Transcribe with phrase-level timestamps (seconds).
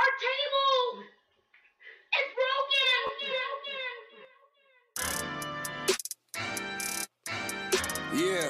[0.00, 1.04] Our table
[2.18, 3.04] is broken.
[8.14, 8.48] Yeah.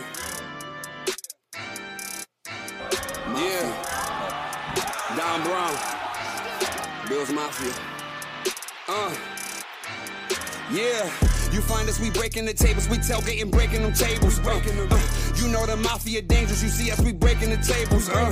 [3.34, 3.66] Yeah.
[5.16, 5.74] Don Brown.
[7.08, 7.74] Bills Mafia.
[8.88, 9.12] Uh.
[10.70, 11.10] Yeah.
[11.52, 14.38] You find us, we breaking the tables, we tailgating, breaking them tables.
[14.38, 14.88] Breaking them.
[14.90, 15.00] Uh,
[15.34, 18.08] you know the mafia dangerous, you see us, we breaking the tables.
[18.08, 18.30] Uh,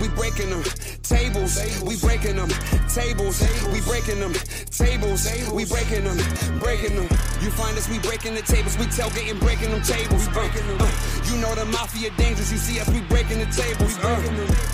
[0.00, 0.62] we breaking them
[1.02, 2.48] tables, we breaking them
[2.86, 4.32] tables, we breaking them
[4.70, 6.18] tables, we breaking them,
[6.60, 7.08] breaking them.
[7.42, 10.28] You find us, we breaking the tables, we tailgating, breaking them tables.
[10.28, 10.90] Uh, uh,
[11.26, 13.98] you know the mafia dangerous, you see us, we breaking the tables.
[13.98, 14.14] Uh,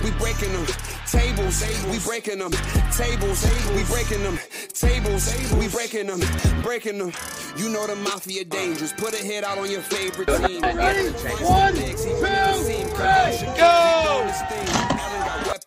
[0.04, 0.66] we breaking them
[1.06, 2.52] tables, we breaking them
[2.92, 4.38] tables, we breaking them
[4.80, 6.20] tables, we breaking them,
[6.62, 7.12] breaking them.
[7.56, 8.92] You know the mafia dangerous.
[8.92, 10.62] Put a hit out on your favorite team.
[10.62, 11.08] Ready?
[11.44, 14.87] One, two, three, go!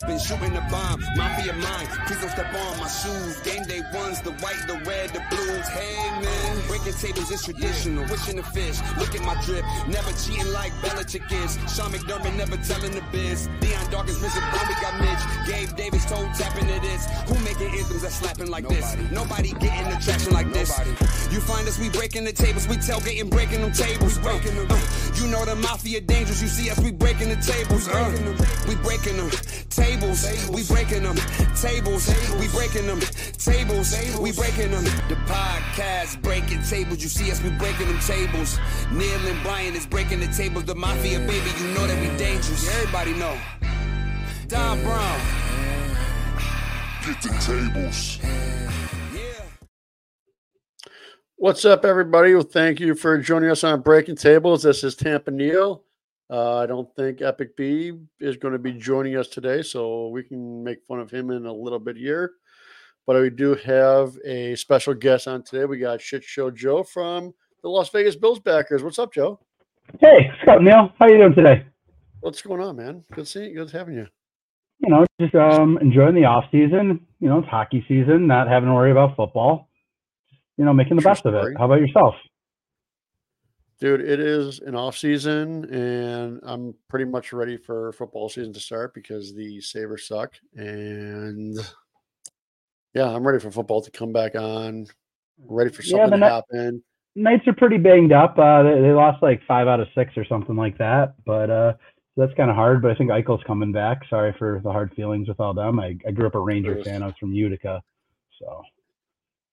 [0.02, 1.88] Weapons, shooting the bomb, mafia mind.
[2.08, 3.38] Please don't step on my shoes.
[3.42, 5.68] Game day ones, the white, the red, the blues.
[5.68, 8.04] Hey man, breaking tables is traditional.
[8.10, 9.64] Wishing the fish, look at my drip.
[9.88, 11.54] Never cheating like Belichick is.
[11.76, 13.48] Sean McDermott never telling the biz.
[13.60, 15.48] Dion Dawkins missing bomb, we got Mitch.
[15.48, 17.06] Gabe Davis told tapping to this.
[17.28, 18.96] Who making anthems that slapping like this?
[19.12, 20.72] Nobody getting the traction like this.
[21.32, 24.18] You find us, we breaking the tables, we tailgating, breaking them tables.
[24.20, 24.68] Breaking them.
[24.70, 24.80] Uh,
[25.16, 27.88] you know the mafia dangerous, you see us, we breaking the tables.
[27.88, 28.10] Uh,
[28.68, 31.16] we breaking them tables, we breaking them
[31.56, 32.08] tables,
[32.39, 33.00] we breaking them
[33.38, 34.83] tables, we breaking them.
[35.09, 38.58] The podcast breaking tables, you see us, we breaking them tables.
[38.92, 40.64] Neil and Brian is breaking the tables.
[40.66, 42.67] The mafia, baby, you know that we dangerous.
[42.78, 43.38] Everybody know.
[44.48, 45.20] Don Brown.
[47.05, 48.20] Get the tables.
[49.14, 49.44] Yeah.
[51.36, 52.33] What's up, everybody?
[52.33, 54.64] Well, thank you for joining us on Breaking Tables.
[54.64, 55.83] This is Tampa Neil.
[56.32, 60.24] Uh, I don't think Epic B is going to be joining us today, so we
[60.24, 62.32] can make fun of him in a little bit here.
[63.06, 65.66] But we do have a special guest on today.
[65.66, 67.33] We got Shit Show Joe from
[67.64, 68.82] the Las Vegas Bills backers.
[68.82, 69.39] What's up, Joe?
[70.00, 71.66] Hey, Scott Neil, how you doing today?
[72.22, 73.04] What's going on, man?
[73.11, 73.55] Good seeing you.
[73.55, 74.08] Good having you.
[74.80, 77.05] You know, just um, enjoying the off season.
[77.20, 79.67] You know, it's hockey season, not having to worry about football.
[80.58, 81.55] You know, making the True best of it.
[81.58, 82.16] How about yourself?
[83.81, 88.59] Dude, it is an off season, and I'm pretty much ready for football season to
[88.59, 90.36] start because the Sabres suck.
[90.55, 91.58] And
[92.93, 94.86] yeah, I'm ready for football to come back on.
[95.47, 96.83] Ready for Yeah, something but to happen.
[97.15, 98.37] Knights are pretty banged up.
[98.37, 101.15] Uh, they, they lost like five out of six or something like that.
[101.25, 101.73] But uh,
[102.15, 102.83] that's kind of hard.
[102.83, 104.03] But I think Eichel's coming back.
[104.11, 105.80] Sorry for the hard feelings with all them.
[105.80, 107.02] I, I grew up a Ranger fan.
[107.02, 107.81] I was from Utica,
[108.37, 108.61] so.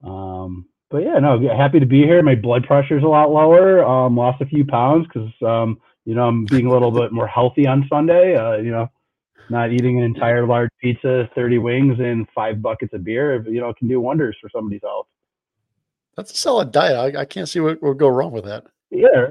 [0.07, 2.23] Um, but yeah, no, happy to be here.
[2.23, 3.85] My blood pressure's a lot lower.
[3.85, 7.27] Um, lost a few pounds because um, you know I'm being a little bit more
[7.27, 8.37] healthy on Sunday.
[8.37, 8.89] Uh, you know,
[9.51, 13.43] not eating an entire large pizza, thirty wings, and five buckets of beer.
[13.49, 15.07] You know, can do wonders for somebody's health.
[16.17, 17.17] That's a solid diet.
[17.17, 18.65] I, I can't see what would go wrong with that.
[18.91, 19.29] Yeah,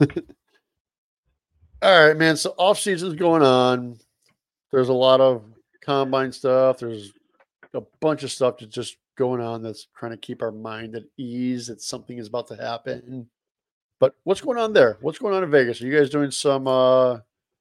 [1.82, 2.36] All right, man.
[2.36, 3.98] So off season's going on.
[4.70, 5.42] There's a lot of
[5.84, 6.78] combine stuff.
[6.78, 7.12] There's
[7.74, 11.04] a bunch of stuff that's just going on that's trying to keep our mind at
[11.16, 13.28] ease that something is about to happen.
[14.00, 14.98] But what's going on there?
[15.00, 15.80] What's going on in Vegas?
[15.80, 17.18] Are you guys doing some uh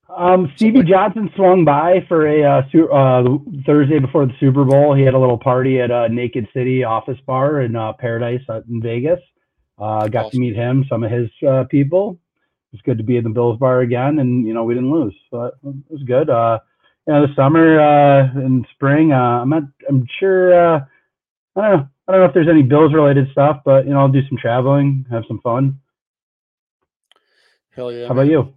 [0.10, 3.24] Um, Stevie Johnson swung by for a uh, su- uh,
[3.66, 4.96] Thursday before the Super Bowl.
[4.96, 8.66] He had a little party at uh, Naked City Office Bar in uh, Paradise out
[8.68, 9.20] in Vegas.
[9.80, 12.20] Uh, got to meet him, some of his uh, people.
[12.72, 14.92] It was good to be in the Bills bar again, and you know we didn't
[14.92, 16.30] lose, so it it was good.
[16.30, 16.60] Uh,
[17.08, 20.54] you know, the summer uh, and spring, uh, I'm not, I'm sure.
[20.54, 20.80] Uh,
[21.56, 21.88] I don't know.
[22.08, 24.38] I don't know if there's any Bills related stuff, but you know, I'll do some
[24.38, 25.80] traveling, have some fun.
[27.74, 28.08] hell yeah?
[28.08, 28.54] How about you?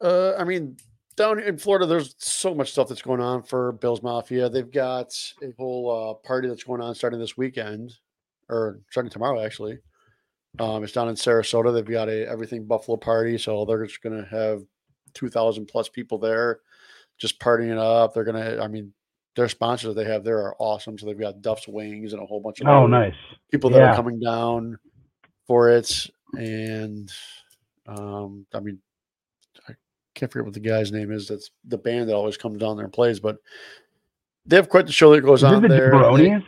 [0.00, 0.76] Uh, I mean,
[1.16, 4.48] down in Florida, there's so much stuff that's going on for Bills Mafia.
[4.48, 7.92] They've got a whole uh, party that's going on starting this weekend,
[8.48, 9.78] or starting tomorrow, actually.
[10.58, 11.74] Um, it's down in Sarasota.
[11.74, 14.62] They've got a everything Buffalo party, so they're just going to have
[15.14, 16.60] two thousand plus people there,
[17.18, 18.14] just partying it up.
[18.14, 18.92] They're gonna, I mean,
[19.36, 20.98] their sponsors they have there are awesome.
[20.98, 23.14] So they've got Duff's Wings and a whole bunch of Oh, nice.
[23.50, 24.78] people that are coming down
[25.46, 26.06] for it.
[26.36, 27.10] And
[27.86, 28.78] um, I mean,
[29.68, 29.72] I
[30.14, 31.28] can't forget what the guy's name is.
[31.28, 33.20] That's the band that always comes down there and plays.
[33.20, 33.38] But
[34.44, 35.90] they have quite the show that goes Is on the there.
[35.90, 36.44] They- Jabronis?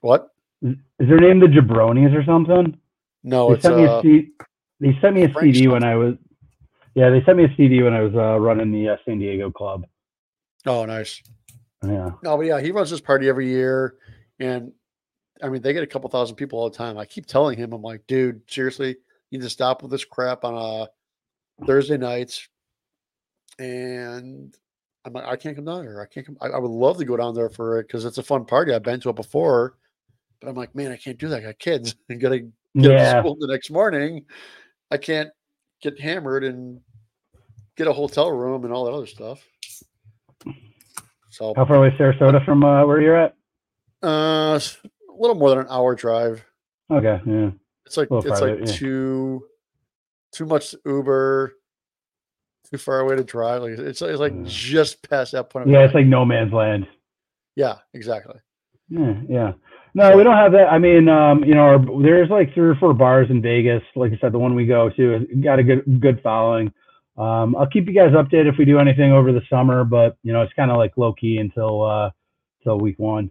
[0.00, 0.28] what?
[0.62, 2.78] Is their name the Jabronis or something?
[3.24, 4.30] No, they it's sent me uh, a C-
[4.80, 6.14] they sent me a French CD when I was
[6.94, 9.50] yeah they sent me a CD when I was uh, running the uh, San Diego
[9.50, 9.86] club.
[10.66, 11.22] oh, nice.
[11.84, 13.96] Yeah, No, but yeah, he runs this party every year,
[14.38, 14.72] and
[15.42, 16.96] I mean, they get a couple thousand people all the time.
[16.96, 18.96] I keep telling him, I'm like, dude, seriously,
[19.30, 22.48] you need to stop with this crap on a Thursday nights.
[23.58, 24.56] And
[25.04, 26.00] I'm like, I can't come down there.
[26.00, 26.36] I can't come.
[26.40, 28.72] I, I would love to go down there for it because it's a fun party.
[28.72, 29.74] I've been to it before,
[30.40, 31.38] but I'm like, man, I can't do that.
[31.40, 32.40] I got kids and gotta
[32.76, 34.24] get up to school the next morning.
[34.90, 35.30] I can't
[35.82, 36.80] get hammered and
[37.76, 39.42] get a hotel room and all that other stuff.
[41.30, 43.34] So How far away is Sarasota from uh, where you're at?
[44.02, 44.60] uh a
[45.16, 46.44] little more than an hour drive.
[46.90, 47.20] Okay.
[47.24, 47.50] Yeah.
[47.86, 48.74] It's like it's farther, like yeah.
[48.74, 49.44] too
[50.32, 51.52] too much Uber,
[52.70, 53.62] too far away to drive.
[53.62, 54.46] Like it's, it's like Mm.
[54.46, 55.66] just past that point.
[55.66, 55.84] Of Yeah.
[55.84, 56.86] It's like no man's land.
[57.56, 58.36] yeah, exactly.
[58.88, 59.52] Yeah, yeah.
[59.94, 60.68] No, we don't have that.
[60.72, 63.82] I mean, um, you know, our, there's like three or four bars in Vegas.
[63.94, 66.72] Like I said, the one we go to has got a good good following.
[67.18, 70.32] Um, I'll keep you guys updated if we do anything over the summer, but you
[70.32, 72.10] know, it's kind of like low key until uh,
[72.60, 73.30] until week one.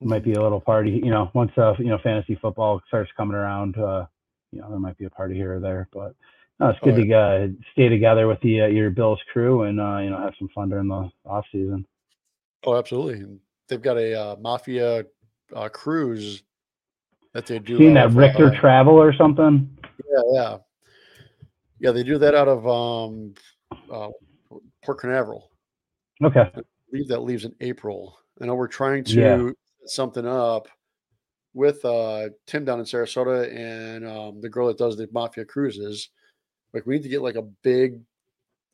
[0.00, 3.10] It might be a little party, you know, once uh, you know fantasy football starts
[3.16, 3.76] coming around.
[3.76, 4.06] Uh,
[4.52, 6.14] you know, there might be a party here or there, but
[6.60, 9.80] no, it's Oh, good to uh, stay together with the uh, your Bills crew and
[9.80, 11.86] uh, you know have some fun during the off season.
[12.64, 13.38] Oh, absolutely.
[13.68, 15.06] They've got a uh, mafia
[15.54, 16.42] uh, cruise
[17.32, 17.78] that they do.
[17.78, 19.68] Seen that of, Richter uh, Travel or something?
[19.98, 20.56] Yeah, yeah,
[21.78, 21.90] yeah.
[21.90, 23.34] They do that out of um,
[23.90, 24.08] uh,
[24.84, 25.50] Port Canaveral.
[26.22, 26.40] Okay.
[26.40, 26.60] I
[26.90, 28.18] believe that leaves in April.
[28.40, 29.46] I know we're trying to Yeah.
[29.46, 29.54] set
[29.86, 30.68] something up
[31.54, 36.10] with uh, Tim down in Sarasota and um, the girl that does the mafia cruises.
[36.72, 38.00] Like we need to get like a big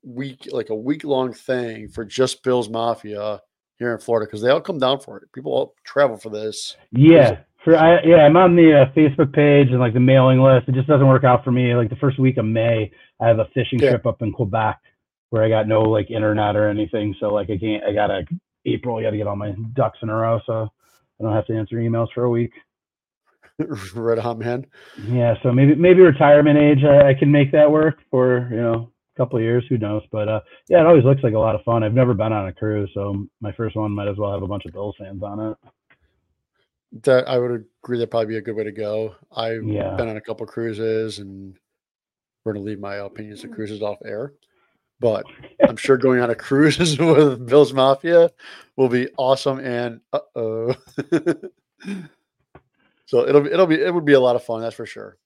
[0.03, 3.41] week, like a week long thing for just Bill's Mafia
[3.79, 5.31] here in Florida because they all come down for it.
[5.33, 6.77] People all travel for this.
[6.93, 10.69] Yeah, for I, yeah, I'm on the uh, Facebook page and like the mailing list.
[10.69, 11.75] It just doesn't work out for me.
[11.75, 12.91] Like the first week of May,
[13.21, 13.91] I have a fishing Yeah.
[13.91, 14.79] trip up in Quebec
[15.31, 17.15] where I got no like internet or anything.
[17.21, 17.85] So like I can't.
[17.85, 18.25] I gotta
[18.65, 18.97] April.
[18.97, 20.69] I gotta get all my ducks in a row so
[21.21, 22.53] I don't have to answer emails for a week.
[23.95, 24.67] right on, man.
[25.09, 28.91] Yeah, so maybe maybe retirement age I, I can make that work for you know
[29.17, 29.65] couple of years.
[29.69, 30.03] Who knows?
[30.13, 31.83] But uh, yeah, it always looks like a lot of fun.
[31.83, 34.47] I've never been on a cruise, so my first one might as well have a
[34.49, 35.57] bunch of Bills fans on it.
[37.03, 39.17] That I would agree that'd probably be a good way to go.
[39.35, 39.95] I've Yeah.
[39.97, 41.57] been on a couple cruises and
[42.45, 44.33] we're gonna leave my opinions of cruises off air.
[45.01, 45.25] But
[45.69, 48.31] I'm sure going on a cruise with Bill's Mafia
[48.77, 50.75] will be awesome and uh oh.
[53.07, 55.17] so it'll be it'll be it would be a lot of fun, that's for sure.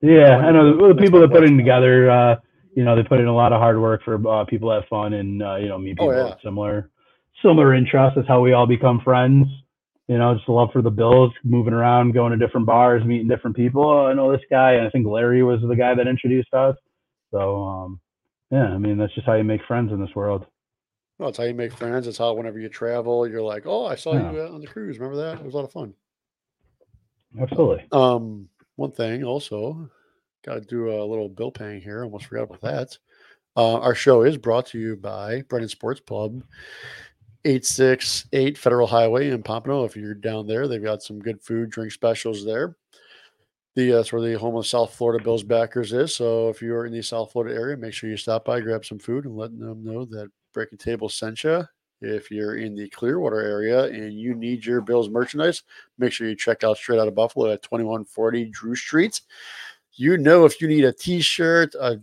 [0.00, 2.08] Yeah, I know the, the people that put it together.
[2.10, 2.36] Uh,
[2.78, 4.84] you know, they put in a lot of hard work for uh, people to have
[4.88, 6.24] fun and uh, you know meet Oh, people yeah.
[6.26, 6.90] with similar
[7.42, 8.14] similar interests.
[8.14, 9.48] That's how we all become friends.
[10.06, 13.56] You know, just love for the Bills, moving around, going to different bars, meeting different
[13.56, 13.84] people.
[13.84, 16.76] Oh, I know this guy, and I think Larry was the guy that introduced us.
[17.32, 18.00] So, um,
[18.52, 20.46] yeah, I mean, that's just how you make friends in this world.
[21.18, 22.06] Well, it's how you make friends.
[22.06, 24.30] It's how whenever you travel, you're like, Oh, I saw Yeah.
[24.30, 25.00] you uh, on the cruise.
[25.00, 25.40] Remember that?
[25.40, 25.94] It was a lot of fun.
[27.40, 27.84] Absolutely.
[27.90, 29.90] Um, one thing also,
[30.44, 32.04] got to do a little bill paying here.
[32.04, 32.98] Almost forgot about that.
[33.56, 36.42] Uh, our show is brought to you by Brennan Sports Club,
[37.44, 39.84] 868 Federal Highway in Pompano.
[39.84, 42.76] If you're down there, they've got some good food, drink specials there.
[43.74, 46.14] The uh, that's where the home of South Florida Bills backers is.
[46.14, 48.98] So if you're in the South Florida area, make sure you stop by, grab some
[48.98, 51.64] food, and let them know that Breaking Table sent you.
[52.00, 55.64] If you're in the Clearwater area and you need your Bills merchandise,
[55.98, 59.20] make sure you check out Straight Out of Buffalo at 2140 Drew Street.
[59.98, 62.00] You know, if you need a T-shirt, a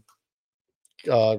[1.09, 1.37] uh,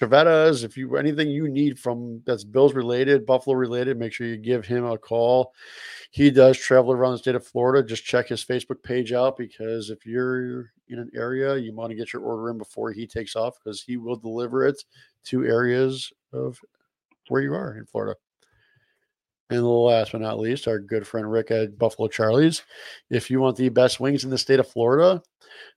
[0.00, 4.66] if you anything you need from that's Bills related, Buffalo related, make sure you give
[4.66, 5.54] him a call.
[6.10, 7.86] He does travel around the state of Florida.
[7.86, 11.96] Just check his Facebook page out because if you're in an area, you want to
[11.96, 14.84] get your order in before he takes off because he will deliver it
[15.26, 16.60] to areas of
[17.28, 18.14] where you are in Florida.
[19.50, 22.62] And last but not least, our good friend Rick at Buffalo Charlie's.
[23.10, 25.22] If you want the best wings in the state of Florida,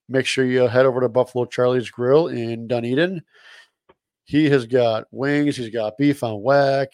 [0.08, 3.22] make sure you head over to Buffalo Charlie's Grill in Dunedin.
[4.24, 6.88] He has got wings, he's got beef on weck,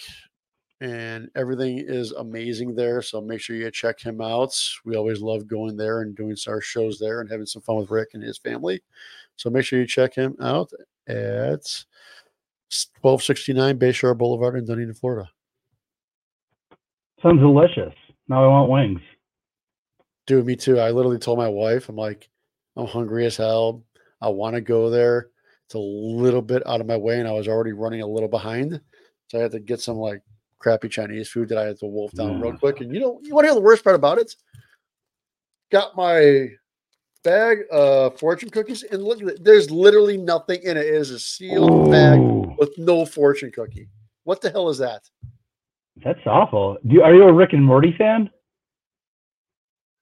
[0.81, 3.01] and everything is amazing there.
[3.01, 4.59] So make sure you check him out.
[4.83, 7.91] We always love going there and doing our shows there and having some fun with
[7.91, 8.81] Rick and his family.
[9.35, 10.71] So make sure you check him out
[11.07, 11.85] at
[13.01, 15.29] 1269 Bayshore Boulevard in Dunedin, Florida.
[17.23, 17.93] Sounds delicious.
[18.27, 19.01] Now I want wings.
[20.27, 20.79] Dude, me too.
[20.79, 22.29] I literally told my wife, I'm like,
[22.75, 23.83] I'm hungry as hell.
[24.21, 25.29] I want to go there.
[25.65, 28.29] It's a little bit out of my way, and I was already running a little
[28.29, 28.79] behind.
[29.29, 30.21] So I had to get some like
[30.59, 32.59] crappy Chinese food that I had to wolf down real Mm.
[32.59, 32.81] quick.
[32.81, 34.35] And you know, you want to hear the worst part about it?
[35.71, 36.49] Got my
[37.23, 39.19] bag of fortune cookies, and look.
[39.41, 40.85] There's literally nothing in it.
[40.85, 42.19] It is a sealed bag
[42.57, 43.87] with no fortune cookie.
[44.23, 45.09] What the hell is that?
[46.03, 46.77] That's awful.
[46.87, 48.29] Do you, are you a Rick and Morty fan?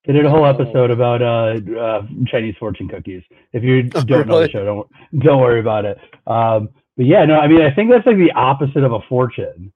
[0.06, 3.22] They did a whole episode about uh, uh, Chinese fortune cookies.
[3.54, 4.88] If you Oh, don't know the show, don't
[5.24, 5.98] don't worry about it.
[6.26, 9.72] Um, but yeah, no, I mean, I think that's like the opposite of a fortune.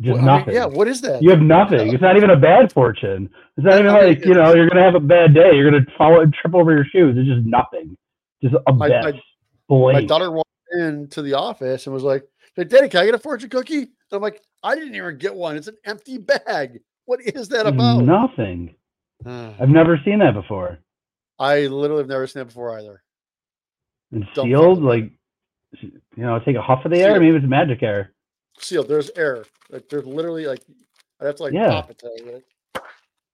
[0.00, 0.54] Just Well, I mean, nothing.
[0.54, 1.22] yeah, what is that?
[1.22, 1.92] You have nothing.
[1.92, 3.30] It's not even a bad fortune.
[3.56, 5.54] It's not I even mean, like you know you're gonna have a bad day.
[5.54, 7.14] You're gonna fall and trip over your shoes.
[7.16, 7.96] It's just nothing.
[8.42, 9.20] Just a My- abyss.
[9.68, 12.24] my- My daughter walked into the office and was like,
[12.56, 15.56] "Hey, Daddy, can I get a fortune cookie?" I'm like, "I didn't even get one.
[15.56, 16.80] It's an empty bag.
[17.06, 18.74] What is that about?" Nothing.
[19.26, 20.78] Ah, I've never seen that before.
[21.38, 23.02] I literally have never seen it before either.
[24.12, 25.12] And sealed, like
[25.80, 27.20] you know, take a huff of the air.
[27.20, 28.12] Maybe it's magic air.
[28.58, 28.88] Sealed.
[28.88, 29.44] There's air.
[29.70, 30.62] Like there's literally like
[31.20, 31.68] I have to like Yeah.
[31.68, 31.98] pop it.
[31.98, 32.42] To,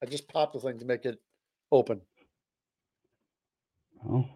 [0.02, 1.18] I just popped the thing to make it
[1.70, 2.00] open.
[4.02, 4.28] Well,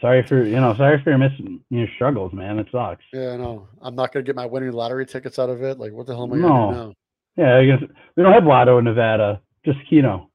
[0.00, 2.58] sorry for you know, sorry for your missing your struggles, man.
[2.58, 3.04] It sucks.
[3.12, 3.68] Yeah, I know.
[3.80, 5.78] I'm not gonna get my winning lottery tickets out of it.
[5.78, 6.70] Like, what the hell am I gonna do No.
[6.88, 6.94] now?
[7.36, 7.80] Yeah, I guess
[8.16, 9.40] we don't have Lotto in Nevada.
[9.64, 10.30] Just Keno.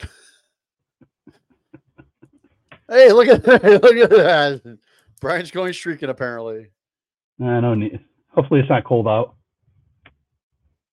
[2.88, 3.62] Hey, look at that!
[3.82, 4.78] Look at that!
[5.20, 6.66] Brian's going streaking apparently.
[7.42, 7.98] I don't need.
[8.28, 9.36] Hopefully, it's not cold out.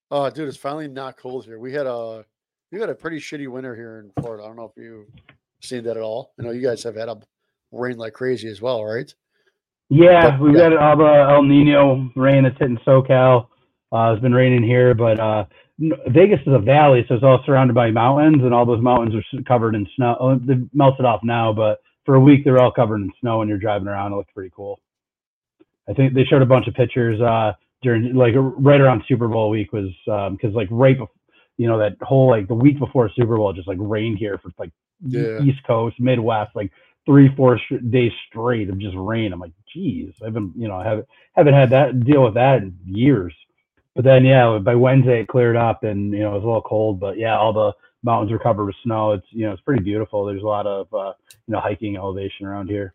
[0.09, 1.59] Oh, dude, it's finally not cold here.
[1.59, 2.23] We had a
[2.71, 4.43] we had a pretty shitty winter here in Florida.
[4.43, 5.07] I don't know if you've
[5.61, 6.33] seen that at all.
[6.39, 7.19] I know you guys have had a
[7.71, 9.13] rain like crazy as well, right?
[9.89, 10.69] Yeah, But- we've yeah.
[10.69, 13.47] got all the El Nino rain that's hitting SoCal.
[13.91, 15.43] Uh, it's been raining here, but uh,
[16.07, 19.41] Vegas is a valley, so it's all surrounded by mountains, and all those mountains are
[19.43, 20.15] covered in snow.
[20.19, 23.49] Oh, they've melted off now, but for a week they're all covered in snow, and
[23.49, 24.13] you're driving around.
[24.13, 24.79] It looks pretty cool.
[25.89, 29.49] I think they showed a bunch of pictures uh, during like right around Super Bowl
[29.49, 31.13] week was because like right before
[31.57, 34.51] you know that whole like the week before Super Bowl just like rained here for
[34.57, 34.71] like
[35.05, 35.41] Yeah.
[35.41, 36.71] East Coast, Midwest, like
[37.05, 39.33] three, four sh- days straight of just rain.
[39.33, 42.77] I'm like, geez, I've been, you know, haven't haven't had that deal with that in
[42.85, 43.33] years.
[43.95, 46.61] But then, yeah, by Wednesday it cleared up, and you know it was a little
[46.61, 49.11] cold, but yeah, all the mountains are covered with snow.
[49.11, 50.25] It's you know it's pretty beautiful.
[50.25, 51.13] There's a lot of uh,
[51.47, 52.93] you know hiking elevation around here.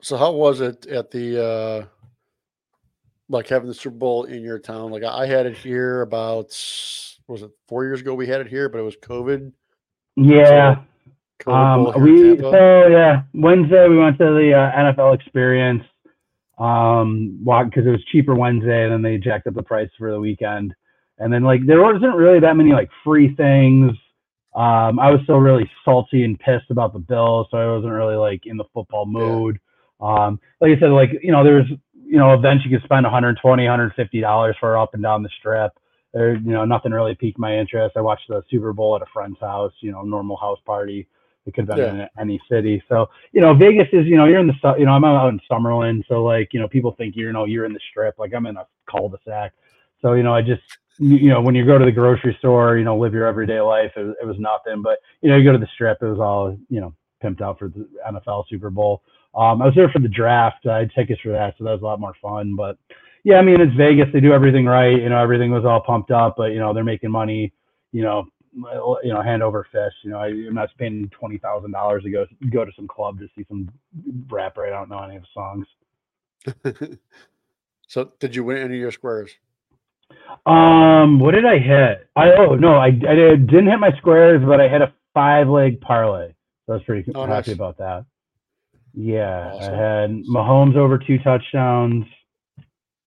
[0.00, 1.86] So how was it at the uh
[3.28, 4.90] like having the Super Bowl in your town?
[4.90, 6.48] Like I I had it here about
[7.28, 9.52] was it four years ago we had it here, but it was COVID.
[10.16, 10.82] Yeah,
[11.46, 15.82] Um, we so yeah Wednesday we went to the uh, NFL experience
[16.58, 20.20] um because it was cheaper Wednesday and then they jacked up the price for the
[20.20, 20.74] weekend.
[21.18, 23.92] And then like there wasn't really that many like free things.
[24.54, 28.16] Um I was still really salty and pissed about the Bills so I wasn't really
[28.16, 29.58] like in the football mood.
[30.00, 33.64] Um like I said like you know there's you know events you could spend 120
[33.64, 35.72] 150 dollars for up and down the strip.
[36.14, 37.96] There you know nothing really piqued my interest.
[37.96, 41.08] I watched the Super Bowl at a friend's house you know normal house party
[41.46, 42.82] it could have been in any city.
[42.88, 45.40] So, you know, Vegas is, you know, you're in the, you know, I'm out in
[45.50, 46.02] Summerlin.
[46.08, 48.18] So like, you know, people think you're, know, you're in the strip.
[48.18, 49.52] Like I'm in a cul-de-sac.
[50.00, 50.62] So, you know, I just,
[50.98, 53.60] you you know, when you go to the grocery store, you know, live your everyday
[53.60, 54.82] life, it, was- it was nothing.
[54.82, 57.58] But, you know, you go to the strip, it was all, you know, pimped out
[57.58, 59.02] for the NFL Super Bowl.
[59.34, 60.66] Um, I was there for the draft.
[60.66, 61.54] I had tickets for that.
[61.58, 62.54] So that was a lot more fun.
[62.56, 62.76] But
[63.24, 64.08] yeah, I mean, it's Vegas.
[64.12, 65.00] They do everything right.
[65.00, 67.52] You know, everything was all pumped up, but, you know, they're making money,
[67.92, 69.96] you know, you know, hand over fist.
[70.04, 73.18] You know, I, I'm not spending twenty thousand dollars to go go to some club
[73.20, 73.70] to see some
[74.30, 74.66] rapper.
[74.66, 75.66] I don't know any of the songs.
[77.88, 79.30] so did you win any of your squares?
[80.46, 82.08] Um, what did I hit?
[82.16, 85.48] I oh no, I, I did, didn't hit my squares, but I hit a five
[85.48, 86.34] leg parlay.
[86.66, 87.52] So I was pretty Oh, happy nice.
[87.52, 88.04] about that.
[88.94, 89.74] Yeah, Awesome.
[89.74, 92.04] I had Mahomes over two touchdowns,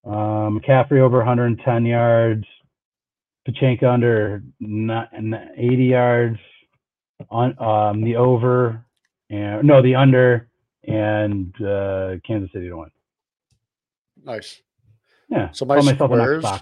[0.05, 2.45] um, McCaffrey over 110 yards,
[3.47, 6.39] Pachenko under ni- n- 80 yards,
[7.29, 8.85] on um, the over,
[9.29, 10.49] and no, the under,
[10.87, 12.89] and uh, Kansas City to win.
[14.23, 14.61] Nice.
[15.29, 16.61] Yeah, So my squares- Xbox.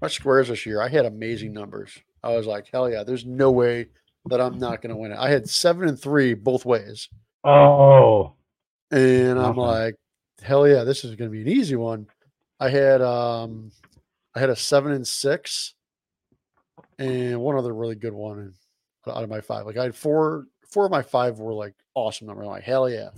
[0.00, 1.90] My squares this year, I had amazing numbers.
[2.22, 3.86] I was like, hell yeah, there's no way
[4.26, 5.18] that I'm not going to win it.
[5.18, 7.08] I had seven and three both ways.
[7.44, 8.34] Oh,
[8.92, 9.96] And I'm like,
[10.42, 12.06] hell yeah, this is going to be an easy one.
[12.60, 13.72] I had, um,
[14.36, 15.74] I had a seven and six
[16.98, 18.52] and one other really good one
[19.06, 19.64] out of my five.
[19.66, 22.42] Like I had four, four of my five were like awesome number.
[22.42, 23.10] I'm like, hell yeah.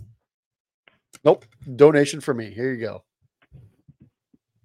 [1.25, 1.45] Nope.
[1.77, 2.51] Donation for me.
[2.51, 3.03] Here you go.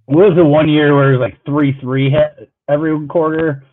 [0.06, 3.64] what was the one year where it was like three three hit every quarter?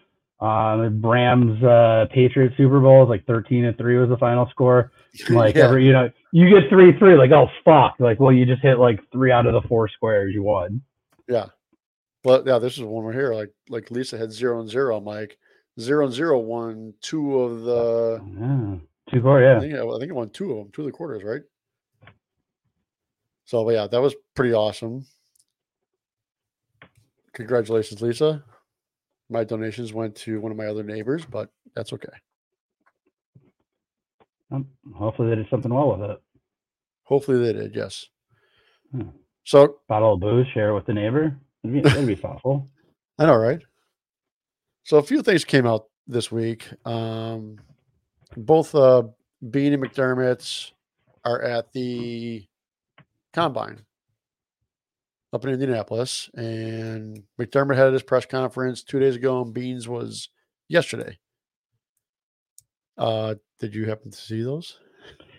[0.40, 4.48] Uh, the Rams uh, Patriots Super Bowl was like thirteen and three was the final
[4.50, 4.90] score.
[5.28, 5.64] Like Yeah.
[5.66, 8.78] every you know you get three three like oh fuck like well you just hit
[8.78, 10.80] like three out of the four squares you won.
[11.28, 11.46] Yeah.
[12.24, 13.34] Well, yeah, this is one we're here.
[13.34, 14.96] Like like Lisa had zero and zero.
[14.96, 15.38] I'm like
[15.80, 18.76] zero and zero won two of the Yeah,
[19.10, 19.60] two I yeah.
[19.60, 21.42] think I think it won two of them, two of the quarters, right?
[23.46, 25.06] So but yeah, that was pretty awesome.
[27.34, 28.44] Congratulations, Lisa.
[29.30, 32.12] My donations went to one of my other neighbors, but that's okay.
[34.50, 36.22] Um, hopefully they did something well with it.
[37.04, 38.06] Hopefully they did, yes.
[38.92, 39.08] Hmm.
[39.44, 41.36] So Bottle of booze, share it with the neighbor.
[41.62, 42.68] That'd be, that'd be thoughtful.
[43.18, 43.60] I know, right?
[44.84, 46.68] So a few things came out this week.
[46.84, 47.58] Um,
[48.36, 49.04] both uh,
[49.50, 50.72] Bean and McDermott
[51.24, 52.44] are at the
[53.32, 53.84] combine
[55.32, 60.28] up in Indianapolis, and McDermott had his press conference two days ago, and Beans was
[60.68, 61.18] yesterday.
[62.98, 64.78] Uh, did you happen to see those?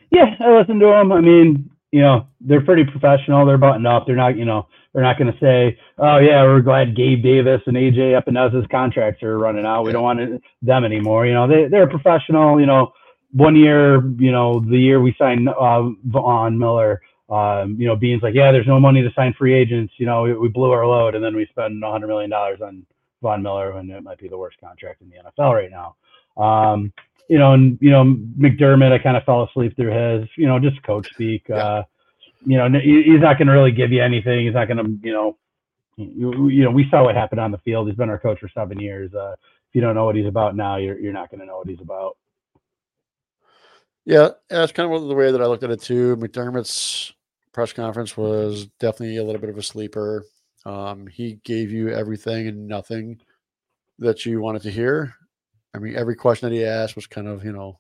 [0.10, 1.12] Yeah, I listened to them.
[1.12, 3.46] I mean, you know, they're pretty professional.
[3.46, 4.08] They're buttoned up.
[4.08, 7.62] They're not, you know, they're not going to say, "Oh yeah, we're glad Gabe Davis
[7.68, 9.86] and AJ Epenesa's contracts are running out.
[9.86, 12.60] We don't want them anymore." You know, they they're professional.
[12.60, 12.94] You know,
[13.32, 18.24] one year, you know, the year we signed uh, Von Miller, um, you know, Bean's
[18.24, 19.94] like, "Yeah, there's no money to sign free agents.
[19.98, 22.88] You know, we, we blew our load, and then we spend 100 million dollars on
[23.22, 25.96] Von Miller, and it might be the worst contract in the NFL right now."
[26.44, 26.92] Um,
[27.30, 28.04] you know, and you know
[28.38, 31.46] McDermott, I kind of fell asleep through his, you know, just coach speak.
[31.50, 31.56] Yeah.
[31.56, 31.84] Uh,
[32.46, 34.46] you know, he's not going to really give you anything.
[34.46, 35.38] He's not going to, you know,
[35.96, 37.88] you, you know, we saw what happened on the field.
[37.88, 39.14] He's been our coach for seven years.
[39.14, 41.58] Uh, if you don't know what he's about now, you're you're not going to know
[41.58, 42.18] what he's about.
[44.06, 46.18] Yeah, that's kind of the way that I looked at it too.
[46.18, 47.14] McDermott's
[47.54, 50.26] press conference was definitely a little bit of a sleeper.
[50.66, 53.22] Um, he gave you everything and nothing
[54.00, 55.16] that you wanted to hear.
[55.74, 57.80] I mean, every question that he asked was kind of, you know,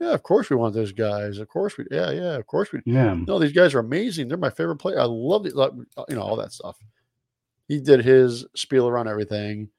[0.00, 1.38] yeah, of course we want those guys.
[1.38, 2.80] Of course we, yeah, yeah, of course we.
[2.84, 4.28] Yeah, No, these guys are amazing.
[4.28, 4.98] They're my favorite player.
[5.00, 5.54] I love it.
[5.54, 6.76] like, uh, You know, all that stuff.
[7.68, 9.70] He did his spiel around everything.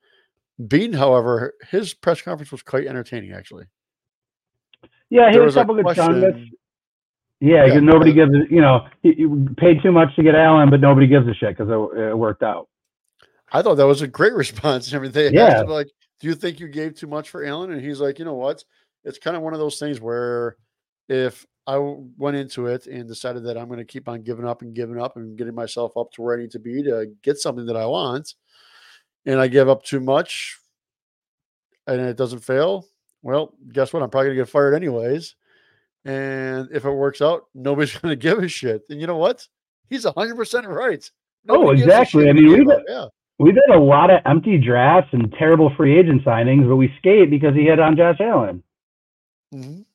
[0.68, 3.66] Bean, however, his press conference was quite entertaining, actually.
[5.10, 6.52] yeah, he was a couple good question.
[7.42, 10.80] Yeah, Yeah, nobody gives a- you know he, paid too much to get Allen, but
[10.80, 12.70] nobody gives a shit because it, it worked out.
[13.52, 14.92] I thought that was a great response.
[14.94, 15.62] I mean, they Yeah.
[15.62, 18.34] like, "Do you think you gave too much for Allen?" And he's like, "You know
[18.34, 18.64] what?
[19.04, 20.58] It's kind of one of those things where
[21.08, 24.62] if I went into it and decided that I'm going to keep on giving up
[24.62, 27.38] and giving up and getting myself up to where I need to be to get
[27.38, 28.34] something that I want,
[29.26, 30.58] and I give up too much,
[31.88, 32.88] and it doesn't fail,
[33.26, 34.04] well, guess what?
[34.04, 35.36] I'm probably going to get fired anyways.
[36.06, 38.84] And if it works out, nobody's going to give a shit.
[38.90, 39.48] And you know what?
[39.90, 41.12] He's 100% right.
[41.50, 42.30] Oh, Nobody a exactly.
[42.30, 43.08] I mean, you we give yeah.
[43.38, 47.30] We did a lot of empty drafts and terrible free agent signings, but we skate
[47.30, 48.64] because he hit on Josh Allen.
[49.54, 49.86] Mhm.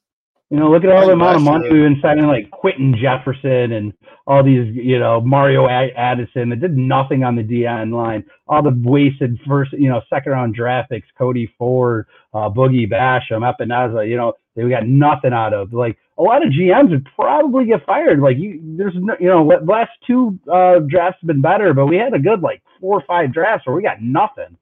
[0.51, 3.73] You know, look at all the amount of money we've been signing, like Quinton Jefferson
[3.73, 3.93] and
[4.27, 8.25] all these, you know, Mario A- Addison that did nothing on the DN line.
[8.49, 13.49] All the wasted first, you know, second round draft picks, Cody Ford, uh, Boogie Basham,
[13.49, 15.73] Epenesa, you know, they got nothing out of.
[15.73, 18.21] Like a lot of GMs would probably get fired.
[18.21, 21.97] Like you, there's no, you know, last two uh, drafts have been better, but we
[21.97, 24.57] had a good like four or five drafts where we got nothing.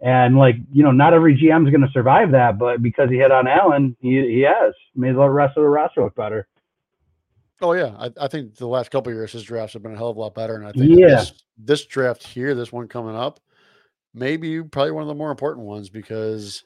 [0.00, 3.16] And like, you know, not every GM is going to survive that, but because he
[3.16, 6.46] hit on Allen, he, he has made the rest of the roster look better.
[7.62, 9.96] Oh yeah, I, I think the last couple of years his drafts have been a
[9.96, 11.16] hell of a lot better, and I think Yeah.
[11.16, 13.40] this, this draft here, this one coming up,
[14.12, 16.64] maybe probably one of the more important ones because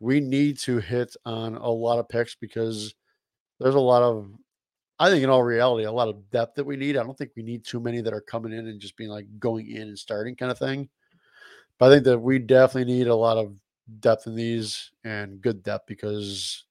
[0.00, 2.94] we need to hit on a lot of picks because
[3.58, 4.30] there's a lot of,
[4.98, 6.96] I think in all reality, a lot of depth that we need.
[6.96, 9.26] I don't think we need too many that are coming in and just being like
[9.38, 10.88] going in and starting kind of thing.
[11.78, 13.52] But I think that we definitely need a lot of
[14.00, 16.64] depth in these and good depth because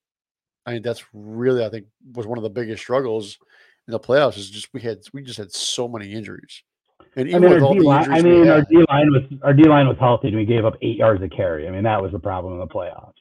[0.66, 3.38] I mean that's really I think was one of the biggest struggles
[3.88, 6.63] in the playoffs is just we had we just had so many injuries.
[7.15, 8.12] And I mean, with our all D the line.
[8.12, 10.65] injuries I mean, our D line was our D line was healthy, and we gave
[10.65, 11.67] up eight yards of carry.
[11.67, 13.13] I mean, that was the problem in the playoffs.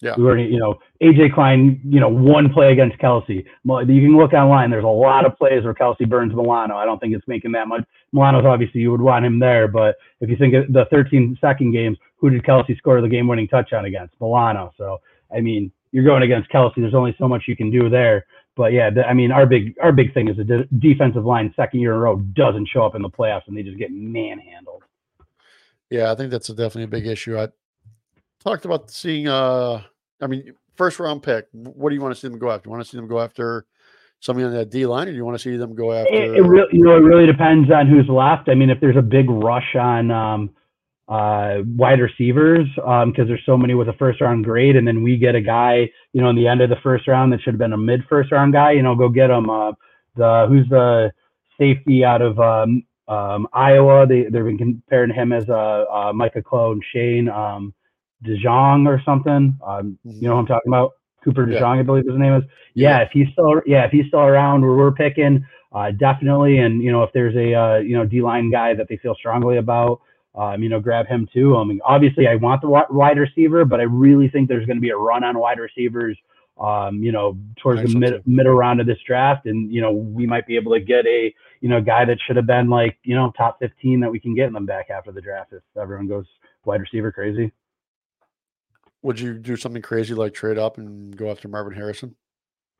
[0.00, 0.14] Yeah.
[0.18, 3.28] we were, you know, AJ Klein, you know, one play against Kelce.
[3.28, 4.70] You can look online.
[4.70, 6.76] There's a lot of plays where Kelce burns Milano.
[6.76, 7.84] I don't think it's making that much.
[8.12, 11.72] Milano's obviously you would want him there, but if you think of the 13 second
[11.72, 14.14] games, who did Kelce score the game winning touchdown against?
[14.20, 14.74] Milano.
[14.76, 15.00] So
[15.34, 16.74] I mean, you're going against Kelce.
[16.76, 18.26] There's only so much you can do there.
[18.56, 21.52] But yeah, the, I mean, our big our big thing is the de- defensive line
[21.56, 23.90] second year in a row doesn't show up in the playoffs and they just get
[23.90, 24.84] manhandled.
[25.90, 27.38] yeah, I think that's a definitely a big issue.
[27.38, 27.48] I
[28.42, 29.82] talked about seeing uh
[30.20, 31.46] I mean first round pick.
[31.52, 32.68] What do you want to see them go after?
[32.68, 33.66] You want to see them go after
[34.20, 36.14] somebody on that D line, or do you want to see them go after?
[36.14, 38.48] It, it really, you know, it really depends on who's left.
[38.48, 40.50] I mean, if there's a big rush on um,
[41.08, 45.16] uh, wide receivers, because there's so many with a first round grade, and then we
[45.16, 47.58] get a guy, you know, in the end of the first round that should have
[47.58, 49.50] been a mid first round guy, you know, go get him.
[49.50, 49.72] Uh,
[50.16, 51.12] the who's the
[51.58, 54.06] safety out of um, um, Iowa?
[54.06, 57.74] They they've been comparing him as uh, uh, Micah Clone, Shane um,
[58.24, 59.58] DeJean or something.
[59.66, 60.92] Um, you know who I'm talking about?
[61.22, 61.60] Cooper Yeah.
[61.60, 62.44] DeJean, I believe his name is.
[62.74, 66.58] Yeah, if he's still yeah, if he's still around where we're picking, uh, definitely.
[66.58, 69.14] And you know, if there's a uh, you know D line guy that they feel
[69.14, 70.00] strongly about,
[70.34, 71.56] um, you know, grab him too.
[71.56, 74.82] I mean, obviously, I want the wide receiver, but I really think there's going to
[74.82, 76.16] be a run on wide receivers
[76.58, 80.26] um, you know, towards the mid middle round of this draft, and you know, we
[80.26, 83.14] might be able to get a you know guy that should have been like you
[83.14, 86.06] know top 15 that we can get in the back after the draft if everyone
[86.06, 86.26] goes
[86.64, 87.52] wide receiver crazy.
[89.02, 92.14] Would you do something crazy like trade up and go after Marvin Harrison?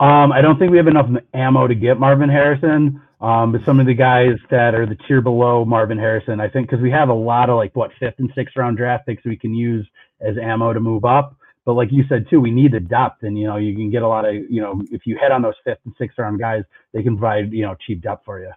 [0.00, 3.00] Um, I don't think we have enough ammo to get Marvin Harrison.
[3.20, 6.68] Um, but some of the guys that are the tier below Marvin Harrison, I think,
[6.68, 9.36] because we have a lot of like what fifth and sixth round draft picks we
[9.36, 9.86] can use
[10.20, 11.36] as ammo to move up.
[11.64, 14.02] But like you said too, we need the depth, and you know you can get
[14.02, 16.64] a lot of you know if you hit on those fifth and sixth round guys,
[16.92, 18.52] they can provide you know cheap depth for you.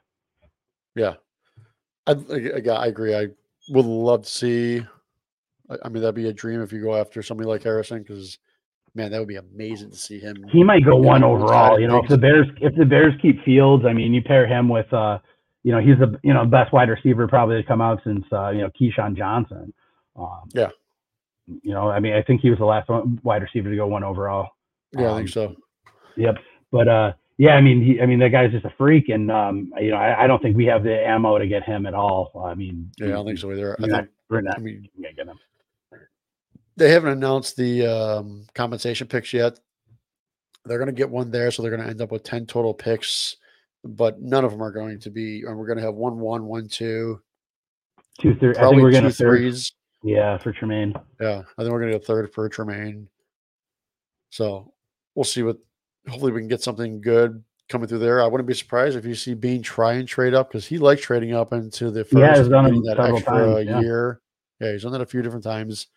[0.95, 1.13] Yeah,
[2.05, 3.15] I, I, I agree.
[3.15, 3.27] I
[3.69, 4.85] would love to see.
[5.69, 8.37] I mean, that'd be a dream if you go after somebody like Harrison, because
[8.97, 10.43] man, that would be amazing to see him.
[10.51, 11.79] He might go one overall.
[11.79, 14.67] You know, if the Bears if the Bears keep Fields, I mean, you pair him
[14.67, 15.19] with uh,
[15.63, 18.49] you know, he's the you know best wide receiver probably to come out since uh,
[18.49, 19.73] you know Keyshawn Johnson.
[20.17, 20.69] Um, Yeah.
[21.63, 23.87] You know, I mean, I think he was the last one, wide receiver to go
[23.87, 24.49] one overall.
[24.91, 25.55] Yeah, I think Um, so.
[26.17, 26.35] Yep.
[26.71, 29.71] But uh, yeah, I mean, he, I mean, that guy's just a freak, and um,
[29.79, 32.31] you know, I, I don't think we have the ammo to get him at all.
[32.45, 33.77] I mean, Yeah, I don't think so either.
[33.79, 34.09] I You're not, think.
[34.29, 35.39] we're I not mean, gonna get him.
[36.77, 39.59] They haven't announced the um, compensation picks yet.
[40.65, 42.73] They're going to get one there, so they're going to end up with ten total
[42.73, 43.35] picks,
[43.83, 45.41] but none of them are going to be.
[45.41, 47.21] And we're going to have one, one, one, two,
[48.19, 48.55] Two, three.
[48.57, 49.37] I think we're gonna third.
[49.37, 49.73] threes.
[50.03, 50.93] Yeah, for Tremaine.
[51.21, 53.07] Yeah, I think we're going to get a third for Tremaine.
[54.31, 54.73] So
[55.15, 55.57] we'll see what.
[56.07, 58.21] Hopefully, we can get something good coming through there.
[58.21, 61.01] I wouldn't be surprised if you see Bean try and trade up because he likes
[61.01, 62.17] trading up into the first.
[62.17, 63.79] Yeah, he's done that extra times, yeah.
[63.81, 64.21] year.
[64.59, 65.87] Yeah, he's done that a few different times.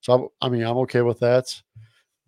[0.00, 1.60] So I'm- I mean, I'm okay with that.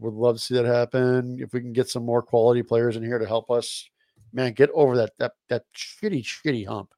[0.00, 1.38] Would love to see that happen.
[1.40, 3.88] If we can get some more quality players in here to help us,
[4.32, 6.92] man, get over that that that shitty shitty hump.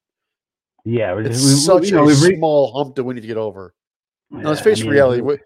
[0.85, 3.37] Yeah, It's we, such you know, a re- small hump that we need to get
[3.37, 3.73] over.
[4.31, 5.21] Now, let's yeah, I face mean, reality.
[5.21, 5.37] we-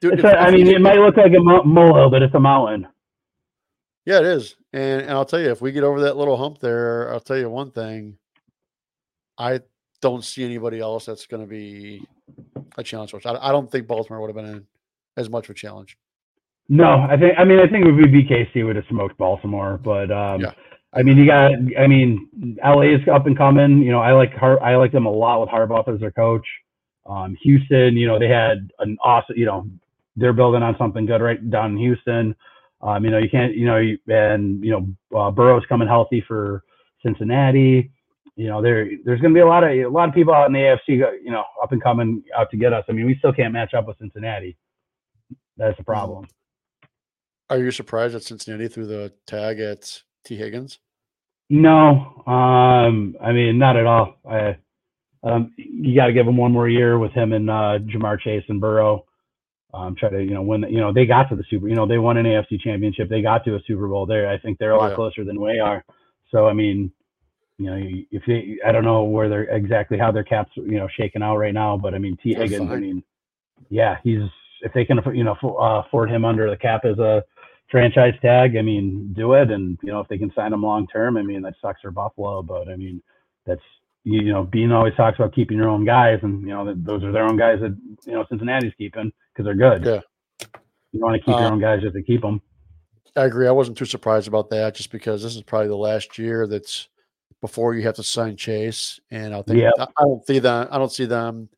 [0.00, 2.40] Dude, if- a, I mean, it might look like a mo- molehill, but it's a
[2.40, 2.86] mountain.
[4.04, 4.56] Yeah, it is.
[4.72, 7.38] And and I'll tell you, if we get over that little hump there, I'll tell
[7.38, 8.18] you one thing.
[9.38, 9.60] I
[10.04, 12.06] don't see anybody else that's going to be
[12.76, 13.24] a challenge for us.
[13.24, 14.66] I, I don't think Baltimore would have been in
[15.16, 15.96] as much of a challenge.
[16.68, 19.80] No, I think I mean I think if we beat KC, would have smoked Baltimore,
[19.82, 20.52] but um, Yeah.
[20.92, 22.28] I mean you got I mean
[22.62, 23.82] LA is up and coming.
[23.82, 26.46] You know I like Har- I like them a lot with Harbaugh as their coach.
[27.06, 29.66] Um, Houston, you know they had an awesome you know
[30.16, 32.36] they're building on something good right down in Houston.
[32.82, 36.22] Um, you know you can't you know you, and you know uh, Burrow's coming healthy
[36.28, 36.62] for
[37.02, 37.90] Cincinnati.
[38.36, 40.46] You know there there's going to be a lot of a lot of people out
[40.46, 42.84] in the AFC you know up and coming out to get us.
[42.88, 44.56] I mean we still can't match up with Cincinnati.
[45.56, 46.26] That's the problem.
[47.48, 50.80] Are you surprised that Cincinnati threw the tag at Tee Higgins?
[51.50, 54.16] No, um, I mean not at all.
[54.28, 54.56] I,
[55.22, 58.44] um, you got to give him one more year with him and uh, Ja'Marr Chase
[58.48, 59.04] and Burrow.
[59.72, 60.62] Um, try to you know win.
[60.62, 61.68] The, you know they got to the Super.
[61.68, 63.08] You know they won an AFC Championship.
[63.08, 64.06] They got to a Super Bowl.
[64.06, 64.96] There, I think they're a lot Yeah.
[64.96, 65.84] closer than we are.
[66.30, 66.92] So I mean,
[67.58, 70.88] you know, if they, I don't know where they're exactly how their caps you know
[70.88, 72.70] shaking out right now, but I mean T They're Higgins.
[72.70, 73.02] I mean,
[73.70, 74.22] yeah, he's
[74.62, 77.24] if they can you know uh, afford him under the cap as a
[77.70, 79.50] franchise tag, I mean, do it.
[79.50, 81.90] And, you know, if they can sign him long term, I mean, that sucks for
[81.90, 82.42] Buffalo.
[82.42, 83.02] But I mean,
[83.46, 83.62] that's,
[84.04, 86.20] you know, Bean always talks about keeping your own guys.
[86.22, 89.54] And, you know, those are their own guys that, you know, Cincinnati's keeping because they're
[89.54, 89.84] good.
[89.84, 90.48] Yeah.
[90.92, 92.40] You want to keep your Um, own guys just they keep them.
[93.16, 93.48] I agree.
[93.48, 96.88] I wasn't too surprised about that just because this is probably the last year that's
[97.44, 98.98] before you have to sign Chase.
[99.10, 99.74] And I think Yep.
[99.78, 101.50] I don't see that I don't see them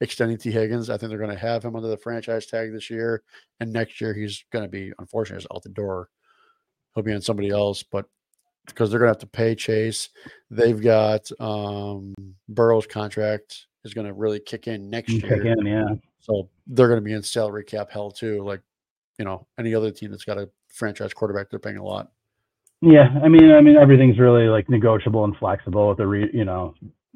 [0.00, 0.88] extending Tee Higgins.
[0.88, 3.22] I think they're going to have him under the franchise tag this year.
[3.60, 6.08] And next year he's going to be unfortunately out the door.
[6.94, 8.06] He'll be on somebody else, but
[8.64, 10.08] because they're going to have to pay Chase,
[10.50, 12.14] they've got um
[12.48, 15.46] Burrow's contract is going to really kick in next You year.
[15.46, 15.94] In, yeah.
[16.20, 18.42] So they're going to be in salary cap hell too.
[18.42, 18.62] Like,
[19.18, 22.12] you know, any other team that's got a franchise quarterback, they're paying a lot.
[22.84, 26.44] Yeah, I mean, I mean, everything's really like negotiable and flexible with the re, you
[26.44, 26.74] know,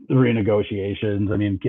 [0.09, 1.33] the renegotiations.
[1.33, 1.61] I mean,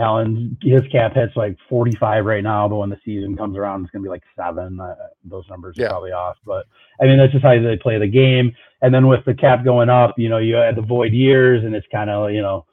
[0.00, 3.92] Allen, his cap hits like 45 right now, but when the season comes around, it's
[3.92, 4.80] gonna be like seven.
[4.80, 5.88] Uh, those numbers are Yeah.
[5.90, 6.66] probably off, but
[7.00, 8.52] I mean, that's just how they play the game.
[8.82, 11.76] And then with the cap going up, you know, you had the void years, and
[11.76, 12.66] it's kind of you know,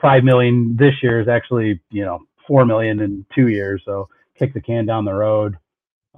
[0.00, 3.82] five million this year is actually you know four million in two years.
[3.84, 5.56] So kick the can down the road.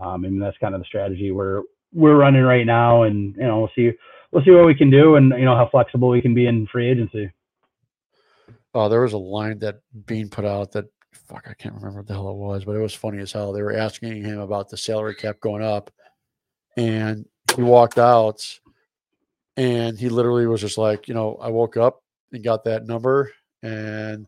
[0.01, 3.43] Um, I mean, that's kind of the strategy we're we're running right now, and you
[3.43, 3.93] know, we'll see
[4.33, 6.67] we'll see what we can do, and you know how flexible we can be in
[6.67, 7.31] free agency.
[8.75, 12.07] Uh, there was a line that Bean put out that fuck, I can't remember what
[12.07, 13.53] the hell it was, but it was funny as hell.
[13.53, 15.91] They were asking him about the salary cap going up,
[16.77, 17.27] and
[17.57, 18.61] he walked out,
[19.57, 23.33] and he literally was just like, you know, I woke up and got that number,
[23.63, 24.27] and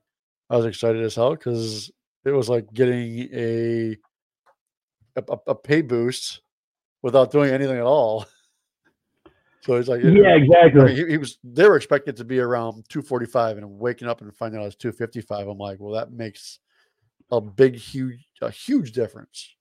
[0.50, 1.90] I was excited as hell because
[2.24, 3.96] it was like getting a,
[5.16, 6.40] a- a pay boost
[7.02, 8.26] without doing anything at all.
[9.62, 10.94] So he's like, Yeah, exactly.
[10.96, 14.60] he, he was they were expected to be around 245 and waking up and finding
[14.60, 15.46] out it's 255.
[15.46, 16.58] I'm like, well, that makes
[17.30, 19.54] a big, huge, a huge difference.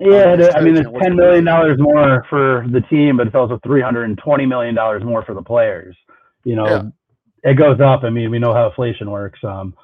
[0.00, 3.60] Yeah, Um, I mean, it's ten million dollars more for the team, but it's also
[3.64, 5.96] three hundred and twenty million dollars more for the players.
[6.44, 7.50] You know, Yeah.
[7.50, 8.02] it goes up.
[8.02, 9.38] I mean, we know how inflation works.
[9.44, 9.74] Um,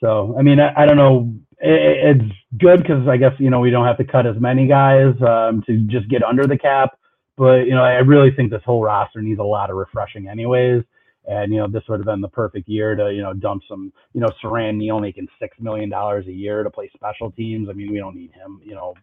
[0.00, 1.34] so I mean, I, I don't know.
[1.60, 4.66] It, it's good because I guess you know we don't have to cut as many
[4.66, 6.98] guys um, to just get under the cap.
[7.36, 10.82] But you know, I really think this whole roster needs a lot of refreshing, anyways.
[11.26, 13.92] And you know, this would have been the perfect year to you know dump some.
[14.12, 17.68] You know, Siran Neal making six million dollars a year to play special teams.
[17.68, 18.60] I mean, we don't need him.
[18.64, 18.94] You know,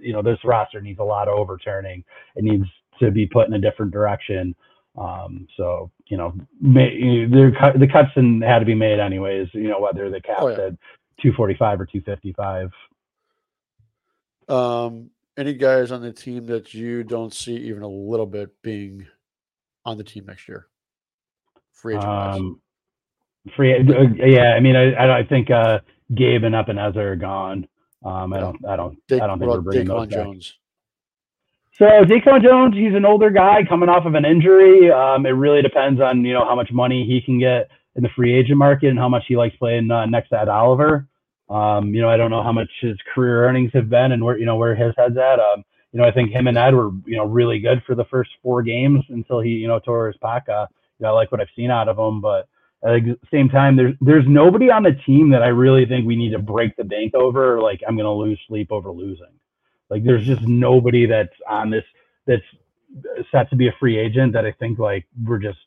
[0.00, 2.04] you know, this roster needs a lot of overturning.
[2.36, 2.64] It needs
[3.00, 4.54] to be put in a different direction.
[4.96, 9.48] Um, so you know, may, the cuts had to be made anyways.
[9.52, 10.58] You know, whether the cap Oh, yeah.
[10.58, 10.72] at
[11.22, 12.70] 245 or 255.
[14.48, 19.06] Um, any guys on the team that you don't see even a little bit being
[19.84, 20.66] on the team next year?
[21.72, 22.08] Free agent.
[22.08, 22.60] Um,
[23.54, 24.54] free, uh, yeah.
[24.54, 25.80] I mean, I, I, think uh,
[26.14, 27.68] Gabe and Epenesa are gone.
[28.04, 30.24] Um, I don't, I don't, Da- I don't think we're bringing those back.
[30.24, 30.54] Jones.
[31.74, 34.90] So Daquan Jones, he's an older guy coming off of an injury.
[34.90, 38.08] Um, it really depends on you know how much money he can get in the
[38.16, 41.07] free agent market and how much he likes playing uh, next to Ed Oliver.
[41.50, 44.38] Um, you know, I don't know how much his career earnings have been and where
[44.38, 45.40] you know where his head's at.
[45.40, 48.04] Um, you know, I think him and Ed were you know really good for the
[48.06, 50.68] first four games until he you know tore his paca.
[50.98, 52.48] You know, I like what I've seen out of him, but
[52.84, 56.16] at the same time, there's there's nobody on the team that I really think we
[56.16, 57.60] need to break the bank over.
[57.60, 59.26] Like I'm gonna lose sleep over losing.
[59.90, 61.84] Like there's just nobody that's on this
[62.26, 62.44] that's
[63.32, 65.58] set to be a free agent that I think like we're just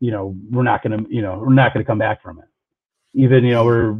[0.00, 2.49] you know we're not gonna you know we're not gonna come back from it.
[3.14, 3.98] Even you know we're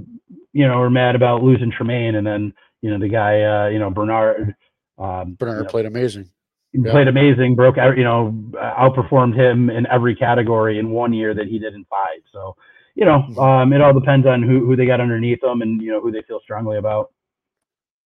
[0.53, 3.79] you know we're mad about losing Tremaine and then you know the guy uh, you
[3.79, 4.55] know Bernard
[4.99, 6.31] um, Bernard you know, played amazing.
[6.73, 6.93] Yeah.
[6.93, 11.49] played amazing, broke out, you know, outperformed him in every category in one year that
[11.49, 12.21] he did in five.
[12.31, 12.55] So,
[12.95, 13.39] you know, Mhm.
[13.39, 16.13] um, it all depends on who, who they got underneath them and, you know, who
[16.13, 17.11] they feel strongly about.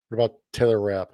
[0.08, 1.12] What about Taylor Rapp?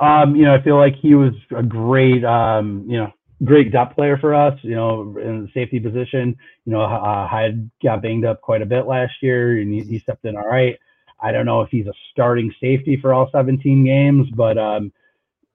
[0.00, 3.12] Um, you know, I feel like he was a great, um, you know,
[3.44, 6.36] great depth player for us, you know, in the safety position.
[6.64, 9.98] You know, uh, Hyde got banged up quite a bit last year and he, he
[9.98, 10.78] stepped in all right.
[11.20, 14.92] I don't know if he's a starting safety for all 17 games, but, um,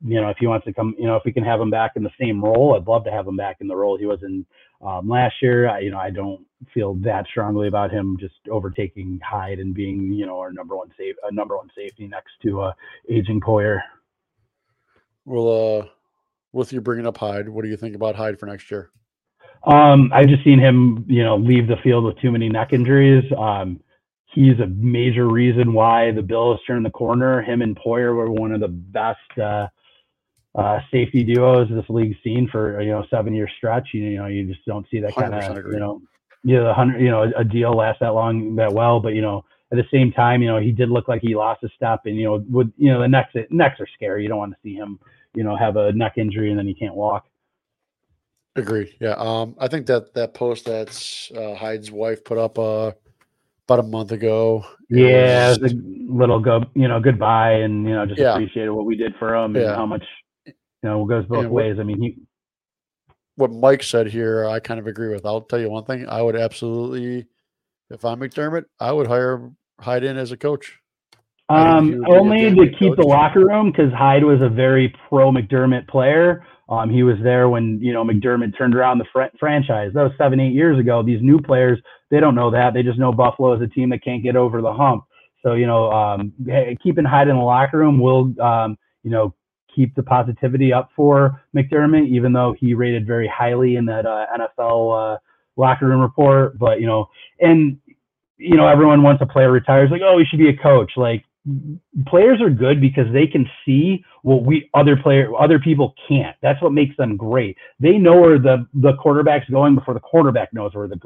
[0.06, 1.94] you know, if he wants to come, you know, if we can have him back
[1.96, 4.24] in the same role, I'd love to have him back in the role he was
[4.24, 4.46] in
[4.82, 5.70] um, last year.
[5.70, 10.12] I, you know, I don't feel that strongly about him just overtaking Hyde and being,
[10.12, 12.74] you know, our number one safe, uh, number one safety next to uh,
[13.10, 13.80] aging Poyer.
[15.26, 15.86] Well, uh,
[16.54, 18.90] with you bringing up Hyde, what do you think about Hyde for next year?
[19.66, 23.24] Um, I've just seen him, you know, leave the field with too many neck injuries.
[23.38, 23.80] Um,
[24.34, 27.42] he's a major reason why the Bills turned the corner.
[27.42, 29.68] Him and Poyer were one of the best uh,
[30.56, 33.90] uh, safety duos this league's seen for you know seven year stretch.
[33.94, 36.02] You, you know, you just don't see that kind of you know,
[36.44, 39.00] yeah, the hundred, you know, a deal lasts that long that well.
[39.00, 41.64] But you know, at the same time, you know, he did look like he lost
[41.64, 44.24] a step, and you know, with you know the necks necks are scary.
[44.24, 45.00] You don't want to see him,
[45.34, 47.26] you know, have a neck injury and then he can't walk.
[48.56, 48.94] Agreed.
[49.00, 49.16] Yeah.
[49.18, 50.90] Um, I think that that post that
[51.36, 52.92] uh, Hyde's wife put up uh,
[53.68, 54.64] about a month ago.
[54.90, 58.34] Yeah, was- the little go, you know, goodbye, and you know, just Yeah.
[58.34, 60.04] appreciated what we did for him and how much,
[60.46, 61.80] you know, goes both And what- ways.
[61.80, 62.18] I mean, he,
[63.36, 65.26] what Mike said here, I kind of agree with.
[65.26, 67.26] I'll tell you one thing: I would absolutely,
[67.90, 70.80] if I'm McDermott, I would hire Hyde in as a coach.
[71.50, 74.24] I think he um, would be a only to keep the locker room because Hyde
[74.24, 76.46] was a very pro McDermott player.
[76.70, 79.92] Um, he was there when you know McDermott turned around the fr- franchise.
[79.94, 81.04] That was seven, eight years ago.
[81.04, 81.80] These new players,
[82.10, 82.74] they don't know that.
[82.74, 85.04] They just know Buffalo is a team that can't get over the hump.
[85.44, 86.34] So you know, um,
[86.82, 89.36] keeping Hyde in the locker room will, um, you know,
[89.76, 94.26] keep the positivity up for McDermott, even though he rated very highly in that uh,
[94.40, 95.18] NFL uh,
[95.58, 96.58] locker room report.
[96.58, 97.10] But you know,
[97.42, 97.78] and
[98.38, 100.94] you know, everyone wants a player retires like, oh, he should be a coach.
[100.96, 101.26] Like
[102.08, 106.36] players are good because they can see what we other player other people can't.
[106.42, 107.58] That's what makes them great.
[107.80, 110.98] They know where the the quarterback's going before the quarterback knows where the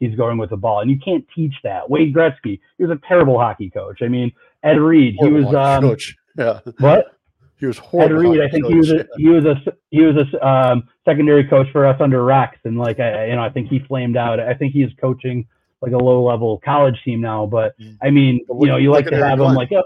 [0.00, 1.88] he's going with the ball, and you can't teach that.
[1.88, 4.02] Wayne Gretzky, he was a terrible hockey coach.
[4.02, 6.16] I mean, Ed Reed, he was um, coach.
[6.36, 7.16] Yeah, what?
[7.60, 8.16] he was Ed horrible.
[8.16, 9.54] Reed, I think he was a, he was a
[9.90, 13.42] he was a um, secondary coach for us under Rex, and like I you know
[13.42, 14.40] I think he flamed out.
[14.40, 15.46] I think he's coaching
[15.84, 17.96] like a low level college team now, but Mm.
[18.02, 19.82] I mean you know you like to have them like oh,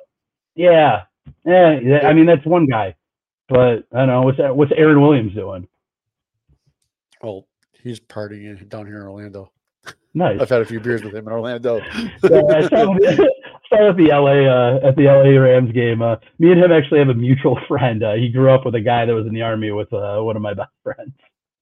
[0.55, 1.05] yeah
[1.45, 2.95] yeah yeah, I mean that's one guy,
[3.49, 5.67] but I don't know what's that, what's Aaron Williams doing.
[7.23, 7.47] Well,
[7.83, 9.51] he's partying down here in Orlando.
[10.15, 10.41] Nice.
[10.41, 11.79] I've had a few beers with him in Orlando.
[11.79, 13.25] Yeah, I saw him, saw
[13.69, 16.03] saw at the LA uh, at the LA Rams game.
[16.03, 18.03] Uh, me and him actually have a mutual friend.
[18.03, 20.37] Uh, he grew up with a guy that was in the army with uh, one
[20.37, 21.13] of my best friends.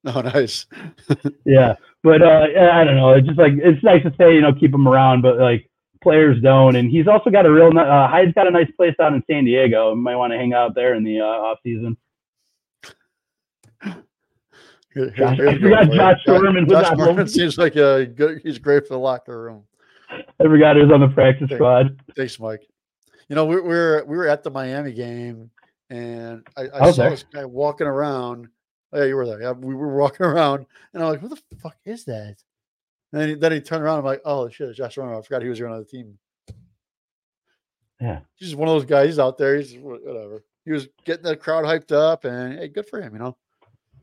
[0.14, 0.66] Oh, nice.
[1.44, 3.12] Yeah, but uh, I don't know.
[3.14, 5.68] It's just like it's nice to say, you know, keep him around, but like
[6.02, 6.76] players don't.
[6.76, 7.76] And he's also got a real.
[7.76, 9.94] Uh, Hyde's got a nice place out in San Diego.
[9.96, 11.96] Might want to hang out there in the uh, off season.
[14.94, 18.40] Here- here- I go, forgot Josh Norman Josh Norman seems like a good.
[18.42, 19.64] He's great for the locker room.
[20.08, 21.56] I forgot he was on the practice Okay.
[21.56, 22.00] squad.
[22.16, 22.62] Thanks, Mike.
[23.28, 25.50] You know, we, we were we were at the Miami game,
[25.90, 28.48] and I, I saw this guy walking around.
[28.92, 29.42] Oh, yeah, you were there.
[29.42, 32.36] Yeah, we were walking around, and I'm like, "What the fuck is that?"
[33.12, 33.98] And then he, then he turned around.
[33.98, 35.16] And I'm like, "Oh shit, it's Josh Norman.
[35.16, 36.18] I forgot he was here on the team."
[38.00, 38.20] Yeah.
[38.36, 39.06] He's just one of those guys.
[39.06, 39.56] He's out there.
[39.56, 40.44] He's whatever.
[40.64, 43.12] He was getting the crowd hyped up, and hey, good for him.
[43.14, 43.36] You know.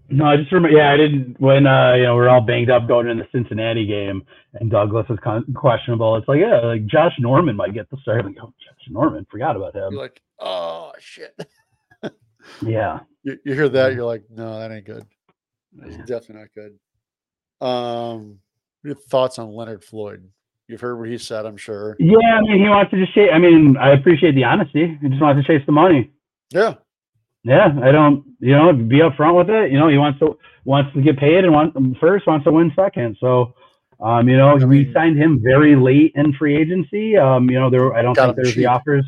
[0.10, 0.78] No, I just remember.
[0.78, 3.28] Yeah, I didn't when uh, you know we are all banged up going in the
[3.32, 6.16] Cincinnati game, and Douglas was con- questionable.
[6.18, 8.20] It's like yeah, like Josh Norman might get the start.
[8.20, 9.94] I'm like, oh, Josh Norman, forgot about him.
[9.94, 11.36] You're like, "Oh shit."
[12.62, 13.00] Yeah.
[13.24, 15.06] you, you hear that, you're like, no, that ain't good.
[15.84, 16.06] It's Yeah.
[16.06, 17.66] definitely not good.
[17.66, 18.40] Um,
[18.84, 20.28] your thoughts on Leonard Floyd?
[20.68, 21.96] You've heard what he said, I'm sure.
[22.00, 23.30] Yeah, I mean, he wants to just chase.
[23.34, 24.98] I mean, I appreciate the honesty.
[25.02, 26.12] He just wants to chase the money.
[26.52, 26.76] Yeah,
[27.44, 29.72] Yeah, I don't, you know, be upfront with it.
[29.72, 32.72] You know, he wants to wants to get paid and wants first wants to win
[32.76, 33.18] second.
[33.20, 33.54] So,
[34.00, 37.18] um, you know, I we signed him very late in free agency.
[37.18, 38.58] Um, you know, there I don't think there's cheap.
[38.58, 39.06] the offers.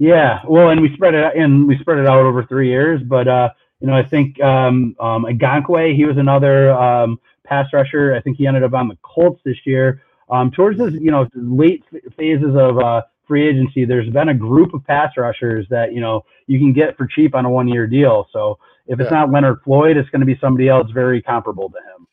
[0.00, 3.02] Yeah, well, and we spread it and we spread it out over three years.
[3.02, 8.14] But uh, you know, I think um, um, Ngakoue, he was another um, pass rusher.
[8.14, 10.02] I think he ended up on the Colts this year.
[10.30, 11.84] Um, towards the you know late
[12.16, 16.24] phases of uh, free agency, there's been a group of pass rushers that you know
[16.46, 18.26] you can get for cheap on a one year deal.
[18.32, 19.18] So if it's Yeah.
[19.18, 22.06] not Leonard Floyd, it's going to be somebody else very comparable to him.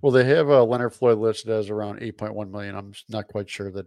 [0.00, 2.74] well, they have uh, Leonard Floyd listed as around 8.1 million.
[2.74, 3.86] I'm not quite sure that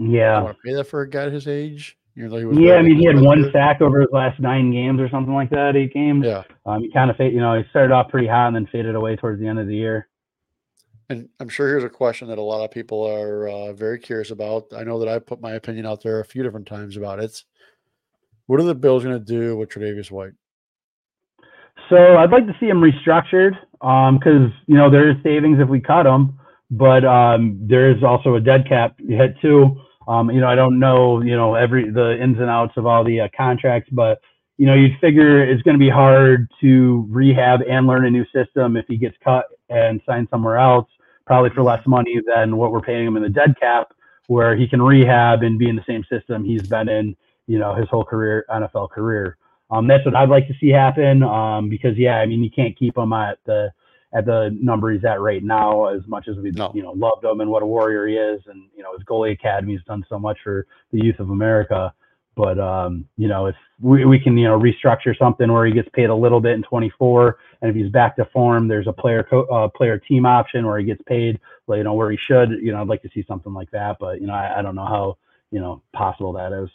[0.00, 0.42] Yeah.
[0.42, 1.98] want to pay that for a guy his age.
[2.14, 5.08] He Yeah, I mean, he had one this sack over his last nine games or
[5.08, 6.24] something like that, eight games.
[6.26, 8.66] Yeah, Um, he kind of, faded, you know, he started off pretty hot and then
[8.66, 10.08] faded away towards the end of the year.
[11.08, 14.30] and I'm sure here's a question that a lot of people are uh, very curious
[14.30, 14.66] about.
[14.76, 17.42] I know that I put my opinion out there a few different times about it.
[18.46, 20.32] What are the Bills going to do with Tre'Davious White?
[21.88, 25.80] So I'd like to see him restructured because you know there is savings if we
[25.80, 26.38] cut him,
[26.70, 29.80] but um, there is also a dead cap you hit too.
[30.10, 33.04] Um, you know I don't know you know every the ins and outs of all
[33.04, 34.20] the uh, contracts, but
[34.58, 38.24] you know you'd figure it's going to be hard to rehab and learn a new
[38.34, 40.88] system if he gets cut and signed somewhere else,
[41.26, 43.92] probably for less money than what we're paying him in the dead cap,
[44.26, 47.72] where he can rehab and be in the same system he's been in you know
[47.72, 49.36] his whole career NFL career.
[49.70, 51.22] Um, that's what I'd like to see happen.
[51.22, 53.70] Um, because yeah, I mean, you can't keep him at the
[54.12, 55.86] at the number he's at right now.
[55.86, 56.72] As much as we No.
[56.74, 59.32] you know loved him and what a warrior he is, and you know his goalie
[59.32, 61.92] academy has done so much for the youth of America.
[62.36, 65.88] But um, you know, if we, we can you know restructure something where he gets
[65.92, 69.22] paid a little bit in 24, and if he's back to form, there's a player
[69.28, 72.50] co- uh, player team option where he gets paid, you know, where he should.
[72.52, 73.96] You know, I'd like to see something like that.
[74.00, 75.18] But you know, I, I don't know how
[75.50, 76.70] you know possible that is.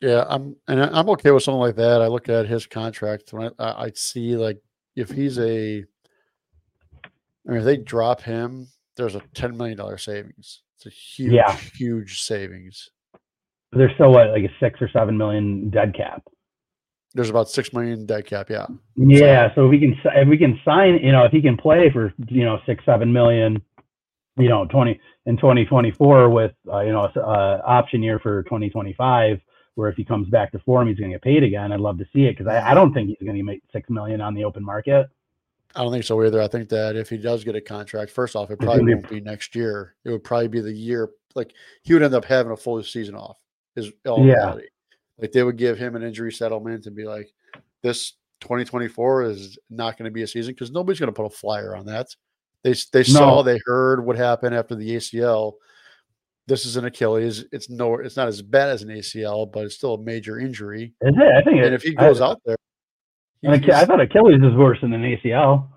[0.00, 2.00] Yeah, I'm and I'm okay with something like that.
[2.00, 4.62] I look at his contract when I, I I see like
[4.96, 5.84] if he's a,
[7.46, 10.62] I mean, if they drop him, there's a ten million dollar savings.
[10.76, 11.56] It's a huge, Yeah.
[11.74, 12.88] huge savings.
[13.72, 16.22] There's still what like a six or seven million dead cap.
[17.14, 18.50] There's about six million dead cap.
[18.50, 21.56] Yeah, Yeah, so if we can if we can sign, you know, if he can
[21.56, 23.62] play for you know six seven million,
[24.38, 28.42] you know, twenty in twenty twenty four with uh, you know uh, option year for
[28.44, 29.40] twenty twenty five,
[29.74, 31.72] where if he comes back to form, he's going to get paid again.
[31.72, 33.88] I'd love to see it because I, I don't think he's going to make six
[33.90, 35.08] million on the open market.
[35.74, 36.40] I don't think so either.
[36.42, 39.20] I think that if he does get a contract, first off, it probably won't be
[39.20, 39.94] next year.
[40.04, 41.10] It would probably be the year.
[41.34, 41.52] Like
[41.82, 43.38] he would end up having a full season off.
[43.76, 44.34] Is all Yeah.
[44.34, 44.66] reality.
[45.18, 47.32] Like they would give him an injury settlement and be like,
[47.82, 51.30] this 2024 is not going to be a season because nobody's going to put a
[51.30, 52.08] flyer on that.
[52.64, 53.42] They they saw, No.
[53.42, 55.54] they heard what happened after the ACL.
[56.46, 57.44] This is an Achilles.
[57.52, 60.94] It's no, it's not as bad as an ACL, but it's still a major injury.
[61.00, 61.22] Is it?
[61.22, 61.58] I think.
[61.58, 62.56] And it, if he goes I, out there,
[63.42, 65.68] and Ach- I thought Achilles is worse than an ACL.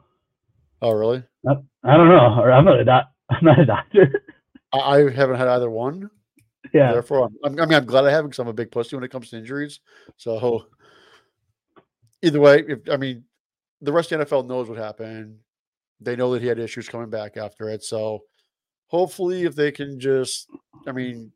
[0.82, 1.24] oh really?
[1.48, 2.44] I don't know.
[2.44, 4.24] I'm not a doc- I'm not a doctor.
[4.74, 6.10] I, I haven't had either one.
[6.74, 6.92] yeah.
[6.94, 9.04] Therefore, I'm, I'm, I mean, I'm glad I have because I'm a big pussy when
[9.04, 9.80] it comes to injuries.
[10.18, 10.66] So,
[12.22, 13.24] either way, if I mean,
[13.82, 15.38] the rest of the NFL knows what happened.
[16.00, 17.84] They know that he had issues coming back after it.
[17.84, 18.20] So,
[18.88, 20.50] hopefully, if they can just,
[20.88, 21.32] I mean,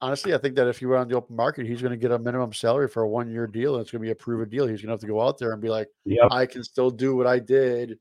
[0.00, 2.10] honestly, I think that if he were on the open market, he's going to get
[2.10, 4.48] a minimum salary for a one year deal, and it's going to be a proven
[4.48, 4.66] deal.
[4.66, 6.28] He's going to have to go out there and be like, Yep.
[6.30, 7.98] I can still do what I did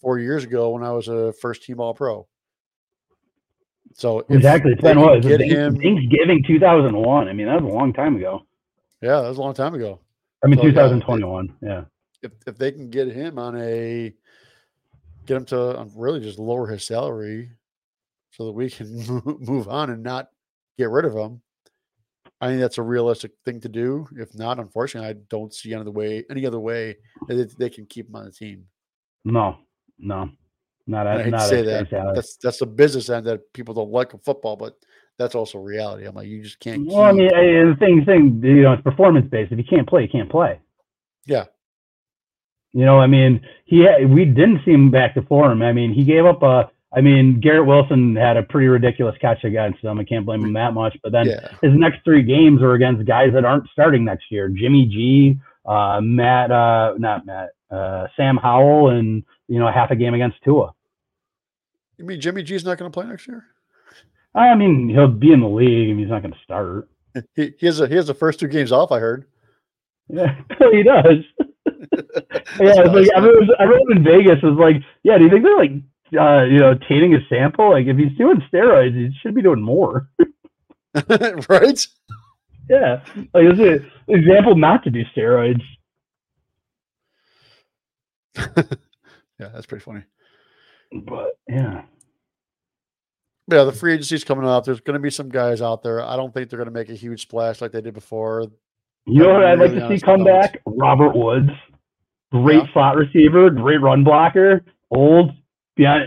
[0.00, 2.26] four years ago when I was a first team All Pro.
[3.94, 4.72] So exactly.
[4.72, 5.18] It's they been can what?
[5.24, 5.76] Is it Get him.
[5.76, 7.28] Thanksgiving 2001.
[7.28, 8.44] I mean, that was a long time ago.
[9.00, 10.00] Yeah, that was a long time ago.
[10.44, 11.54] I mean, So, 2021.
[11.62, 11.84] Yeah.
[12.22, 14.12] If if they can get him on a
[15.26, 17.50] get him to um, really just lower his salary,
[18.30, 18.88] so that we can
[19.40, 20.28] move on and not
[20.78, 21.40] get rid of him.
[22.40, 24.06] I think that's a realistic thing to do.
[24.16, 26.96] If not, unfortunately, I don't see any other way any other way
[27.28, 28.66] that they can keep him on the team.
[29.24, 29.56] No,
[29.98, 30.28] no,
[30.86, 31.88] not And I hate not to say that.
[31.90, 32.14] salary.
[32.14, 34.74] That's that's the business end that people don't like in football, but
[35.18, 36.04] that's also reality.
[36.06, 36.86] I'm like, you just can't.
[36.86, 39.50] Well, I mean, I- the thing, thing, you know, it's performance based.
[39.50, 40.60] If you can't play, you can't play.
[41.24, 41.44] yeah,
[42.74, 45.62] You know, I mean, he had, we didn't see him back to form.
[45.62, 46.70] I mean, he gave up a.
[46.94, 49.98] I mean, Garrett Wilson had a pretty ridiculous catch against them.
[49.98, 50.96] I can't blame him that much.
[51.02, 54.48] But then yeah, his next three games were against guys that aren't starting next year:
[54.48, 59.96] Jimmy G, uh, Matt, uh, not Matt, uh, Sam Howell, and you know, half a
[59.96, 60.72] game against Tua.
[61.98, 63.44] you mean Jimmy G's not going to play next year?
[64.34, 66.88] I mean, he'll be in the league and he's not going to start.
[67.34, 68.92] He, he has a, he has the first two games off.
[68.92, 69.24] I heard.
[70.08, 70.36] Yeah,
[70.70, 71.24] he does.
[72.60, 75.72] Yeah, it's like everyone, everyone in Vegas was like, "Yeah, do you think they're like,
[76.18, 77.70] uh, you know, tainting a sample?
[77.70, 80.08] Like, if he's doing steroids, he should be doing more."
[81.48, 81.86] right?
[82.70, 83.02] yeah,
[83.34, 85.60] like it's an example not to do steroids.
[89.38, 90.02] Yeah, that's pretty funny.
[91.04, 91.82] But yeah,
[93.50, 94.64] Yeah, the free agency's coming up.
[94.64, 96.02] There's going to be some guys out there.
[96.02, 98.46] I don't think they're going to make a huge splash like they did before.
[99.06, 100.62] you know what I'd like to see come back?
[100.64, 101.50] Robert Woods,
[102.32, 102.72] great Yeah.
[102.72, 105.32] slot receiver, great run blocker, old,
[105.76, 106.06] yeah,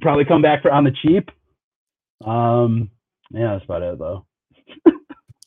[0.00, 1.30] probably come back for on the cheap.
[2.24, 2.90] Um,
[3.30, 4.24] yeah, that's about it though.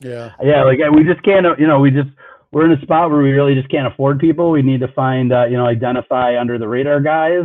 [0.04, 2.08] Yeah, yeah like we just can't you know we just
[2.50, 5.32] we're in a spot where we really just can't afford people we need to find
[5.32, 7.44] uh, you know identify under the radar guys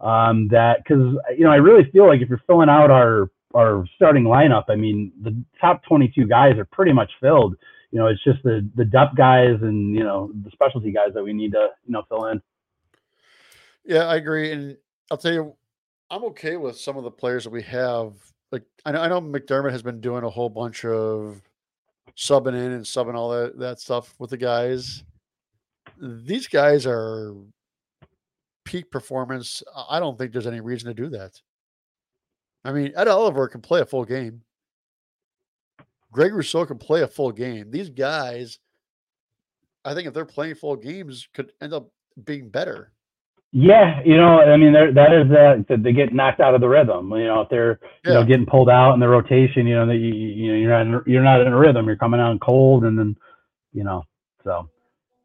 [0.00, 3.86] um that because you know i really feel like if you're filling out our our
[3.94, 7.56] starting lineup i mean the top 22 guys are pretty much filled
[7.92, 11.24] you know it's just the the depth guys and you know the specialty guys that
[11.24, 12.42] we need to you know fill in
[13.86, 14.50] yeah, I agree.
[14.52, 14.76] And
[15.10, 15.54] I'll tell you,
[16.10, 18.14] I'm okay with some of the players that we have.
[18.52, 21.42] Like I know, I know McDermott has been doing a whole bunch of
[22.16, 25.04] subbing in and subbing all that that stuff with the guys.
[26.00, 27.34] These guys are
[28.64, 29.62] peak performance.
[29.74, 31.40] I- I don't think there's any reason to do that.
[32.64, 34.42] I mean, Ed Oliver can play a full game.
[36.10, 37.70] Greg Rousseau can play a full game.
[37.70, 38.58] These guys,
[39.84, 41.90] I think if they're playing full games, could end up
[42.24, 42.92] being better.
[43.52, 46.60] Yeah, you know, I mean, there that is that that they get knocked out of
[46.60, 47.10] the rhythm.
[47.12, 49.96] You know, if they're you know getting pulled out in the rotation, you know that
[49.96, 51.86] you, you know you're not in, you're not in a rhythm.
[51.86, 53.16] You're coming out cold, and then
[53.72, 54.04] you know,
[54.44, 54.68] so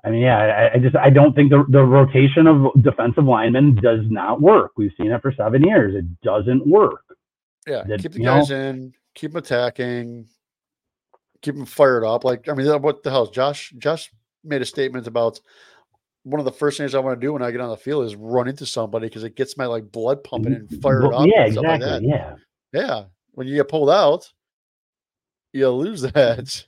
[0.03, 3.75] I mean, yeah, I, I just I don't think the the rotation of defensive linemen
[3.75, 4.71] does not work.
[4.77, 5.95] We've seen it for seven years.
[5.95, 7.03] It doesn't work.
[7.67, 10.27] Yeah, that, keep the you know- guys in, keep them attacking,
[11.41, 12.23] keep them fired up.
[12.23, 13.27] Like I mean, what the hell?
[13.27, 14.11] Josh Josh
[14.43, 15.39] made a statement about
[16.23, 18.05] one of the first things I want to do when I get on the field
[18.05, 21.27] is run into somebody because it gets my like blood pumping and fired Well, up.
[21.33, 21.69] yeah, exactly.
[21.69, 22.03] Like that.
[22.03, 22.35] Yeah,
[22.73, 24.31] Yeah, when you get pulled out,
[25.53, 26.65] you lose that.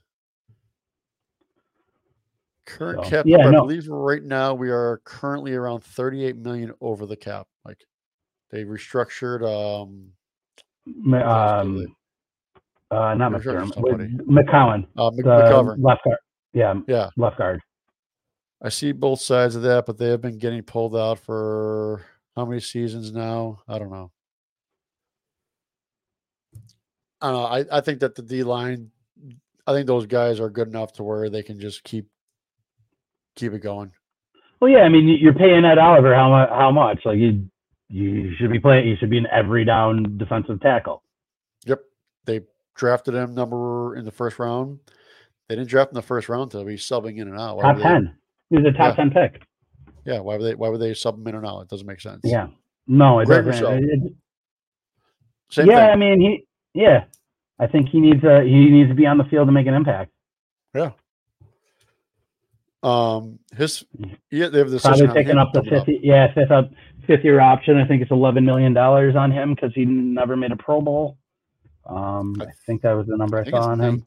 [2.66, 3.58] Current So, cap, yeah, number, no.
[3.60, 7.48] I believe right now we are currently around 38 million over the cap.
[7.66, 7.78] Like
[8.52, 9.44] they restructured.
[9.44, 10.14] Um,
[11.14, 11.86] um,
[12.90, 13.74] uh, not McDermott.
[14.28, 15.76] McCowan, uh, Mc- the McGovern.
[15.84, 16.18] left guard.
[16.54, 17.62] Yeah, Yeah, left guard.
[18.64, 22.06] I see both sides of that, but they have been getting pulled out for
[22.36, 23.62] how many seasons now?
[23.68, 24.12] I don't know.
[27.22, 27.46] I don't know.
[27.46, 28.92] I, I think that the D line,
[29.68, 32.08] I think those guys are good enough to where they can just keep
[33.36, 33.92] keep it going.
[34.60, 36.50] Well, yeah, I mean, you- you're paying Ed Oliver how much?
[36.50, 37.00] How much?
[37.06, 37.50] Like you,
[37.90, 38.88] you should be playing.
[38.88, 41.04] You should be an every down defensive tackle.
[41.66, 41.82] Yep.
[42.26, 42.42] They
[42.76, 44.80] drafted him number in the first round.
[45.48, 47.60] They didn't draft him in the first round to be subbing in and out.
[47.62, 48.16] Top ten.
[48.54, 49.04] He was a top Yeah.
[49.04, 49.42] ten pick.
[50.06, 50.20] Yeah.
[50.20, 51.62] Why would they why would they sub him in and out?
[51.62, 52.22] It doesn't make sense.
[52.24, 52.48] Yeah.
[52.86, 53.84] No, it Greg doesn't.
[53.84, 54.14] It- it-
[55.50, 56.46] Same yeah, I mean, he.
[56.76, 57.06] Yeah,
[57.60, 59.74] I think he needs a he needs to be on the field to make an
[59.74, 60.12] impact.
[60.76, 60.92] Yeah.
[62.84, 63.86] Um his
[64.30, 65.88] yeah, they have the Probably picking up the fifth.
[65.88, 66.70] Yeah, fifth up
[67.08, 67.78] fifth year option.
[67.78, 71.18] I think it's eleven million dollars on him because he never made a Pro Bowl.
[71.86, 74.04] Um, I think that was the number I I, saw on him.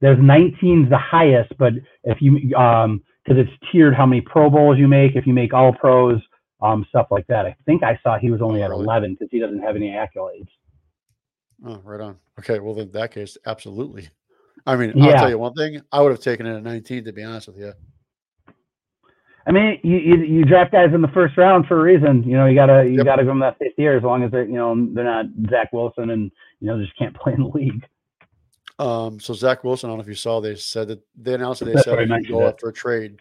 [0.00, 1.72] there's 19 is the highest, but
[2.04, 5.52] if you um because it's tiered how many Pro Bowls you make, if you make
[5.52, 6.20] all pros,
[6.60, 7.46] um stuff like that.
[7.46, 10.48] I think I saw he was only at 11 because he doesn't have any accolades.
[11.64, 12.16] Oh, right on.
[12.38, 14.08] Okay, well in that case, absolutely.
[14.66, 15.80] I mean, I'll tell you one thing.
[15.92, 17.72] I would have taken it at 19 to be honest with you.
[19.46, 22.22] I mean, you, you you draft guys in the first round for a reason.
[22.24, 23.06] You know, you gotta you Yep.
[23.06, 25.72] gotta give them that fifth year as long as they're you know they're not Zach
[25.72, 27.82] Wilson and you know just can't play in the league.
[28.78, 31.60] Um, so Zach Wilson, I don't know if you saw, they said that they announced
[31.60, 33.20] that they That's said what I he would go after a trade.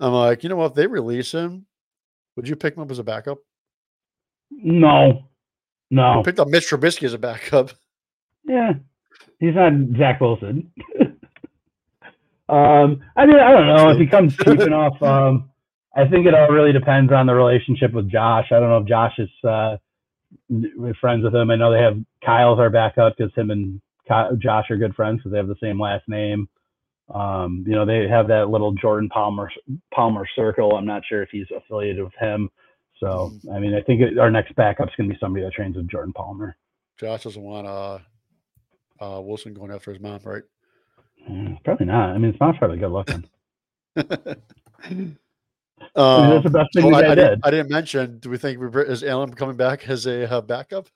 [0.00, 0.70] I'm like, you know what?
[0.70, 1.66] If they release him,
[2.36, 3.38] would you pick him up as a backup?
[4.50, 5.28] No,
[5.90, 7.70] no, I picked up Mitch Trubisky as a backup.
[8.44, 8.72] yeah,
[9.38, 10.70] he's not Zach Wilson.
[12.48, 15.02] um, I mean, I don't know if he comes cheap enough.
[15.02, 15.50] Um,
[15.94, 18.46] I think it all really depends on the relationship with Josh.
[18.50, 19.76] I don't know if Josh is uh,
[21.00, 21.50] friends with him.
[21.50, 23.80] I know they have Kyle's our backup because him and
[24.38, 26.48] Josh are good friends because they have the same last name.
[27.12, 29.50] Um, you know, they have that little Jordan Palmer
[29.92, 30.76] Palmer circle.
[30.76, 32.48] I'm not sure if he's affiliated with him.
[33.00, 35.76] So, I mean, I think it, our next backup's going to be somebody that trains
[35.76, 36.56] with Jordan Palmer.
[36.98, 37.98] Josh doesn't want uh,
[39.00, 40.44] uh, Wilson going after his mom, right?
[41.28, 42.10] Yeah, probably not.
[42.10, 43.28] I mean, it's not probably good looking.
[43.96, 44.04] I
[44.90, 45.18] mean,
[45.94, 47.14] that's the best thing I, I, did.
[47.16, 48.18] didn't, I didn't mention.
[48.18, 50.88] Do we think we is Allen coming back as a uh, backup?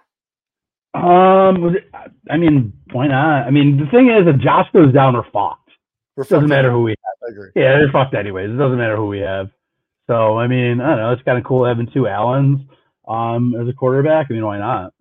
[0.96, 1.90] Um, was it-
[2.30, 3.46] I mean, why not?
[3.46, 5.70] I mean, the thing is, if Josh goes down, we're fucked.
[6.16, 7.50] We're Doesn't matter who we I agree.
[7.54, 8.50] Yeah, they're fucked anyways.
[8.50, 9.48] It doesn't matter who we have.
[10.06, 11.12] So I mean, I don't know.
[11.12, 12.60] It's kind of cool having two Allens
[13.08, 14.26] um as a quarterback.
[14.30, 14.92] I mean, why not?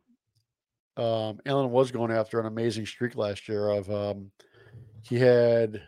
[0.97, 3.69] Um, Allen was going after an amazing streak last year.
[3.69, 4.31] Of um,
[5.03, 5.81] he had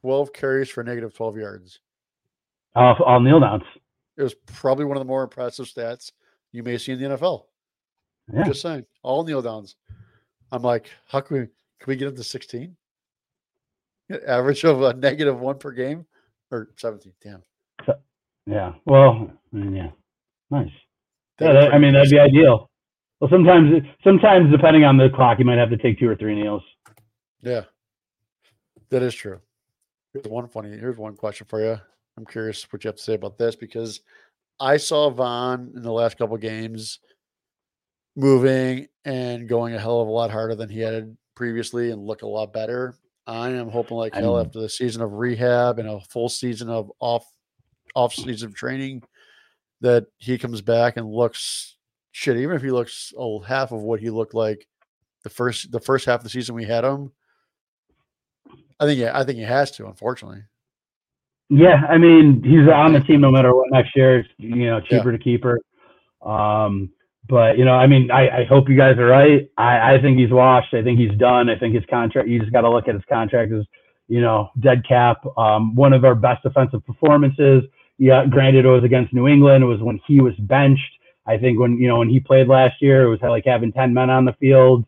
[0.00, 1.80] twelve carries for negative twelve yards.
[2.74, 3.64] Uh, all kneel downs.
[4.16, 6.12] It was probably one of the more impressive stats
[6.52, 7.44] you may see in the NFL.
[8.32, 8.44] Yeah.
[8.44, 9.76] Just saying, all kneel downs.
[10.50, 11.42] I'm like, how can we
[11.80, 12.76] can we get him to 16?
[14.26, 16.06] Average of a negative one per game
[16.50, 17.12] or 17.
[17.22, 17.42] Damn.
[18.46, 18.72] Yeah.
[18.84, 19.90] Well, I mean, yeah.
[20.50, 20.70] Nice.
[21.40, 22.70] Yeah, that, I mean, that'd be ideal.
[23.20, 26.34] Well, sometimes, sometimes depending on the clock, you might have to take two or three
[26.34, 26.62] kneels.
[27.40, 27.62] Yeah,
[28.90, 29.40] that is true.
[30.12, 30.70] Here's one funny.
[30.70, 31.80] Here's one question for you.
[32.16, 34.00] I'm curious what you have to say about this because
[34.60, 36.98] I saw Von in the last couple games
[38.16, 42.22] moving and going a hell of a lot harder than he had previously and look
[42.22, 42.94] a lot better.
[43.26, 46.68] I am hoping like hell I'm- after the season of rehab and a full season
[46.68, 47.24] of off
[47.94, 49.02] off season of training
[49.80, 51.76] that he comes back and looks
[52.10, 52.36] shit.
[52.36, 54.66] Even if he looks a half of what he looked like
[55.22, 57.12] the first the first half of the season we had him.
[58.80, 60.42] I think yeah, I think he has to, unfortunately.
[61.48, 64.20] Yeah, I mean, he's on the team no matter what next year.
[64.20, 65.60] It's, you know, cheaper to keep her.
[66.26, 66.90] Um,
[67.28, 69.48] but you know, I mean, I, I hope you guys are right.
[69.56, 70.74] I, I think he's washed.
[70.74, 71.48] I think he's done.
[71.48, 72.28] I think his contract.
[72.28, 73.64] You just got to look at his contract as
[74.08, 75.24] you know dead cap.
[75.36, 77.64] Um, one of our best defensive performances.
[77.98, 79.62] Yeah, granted, it was against New England.
[79.62, 80.82] It was when he was benched.
[81.26, 83.94] I think when you know when he played last year, it was like having ten
[83.94, 84.84] men on the field.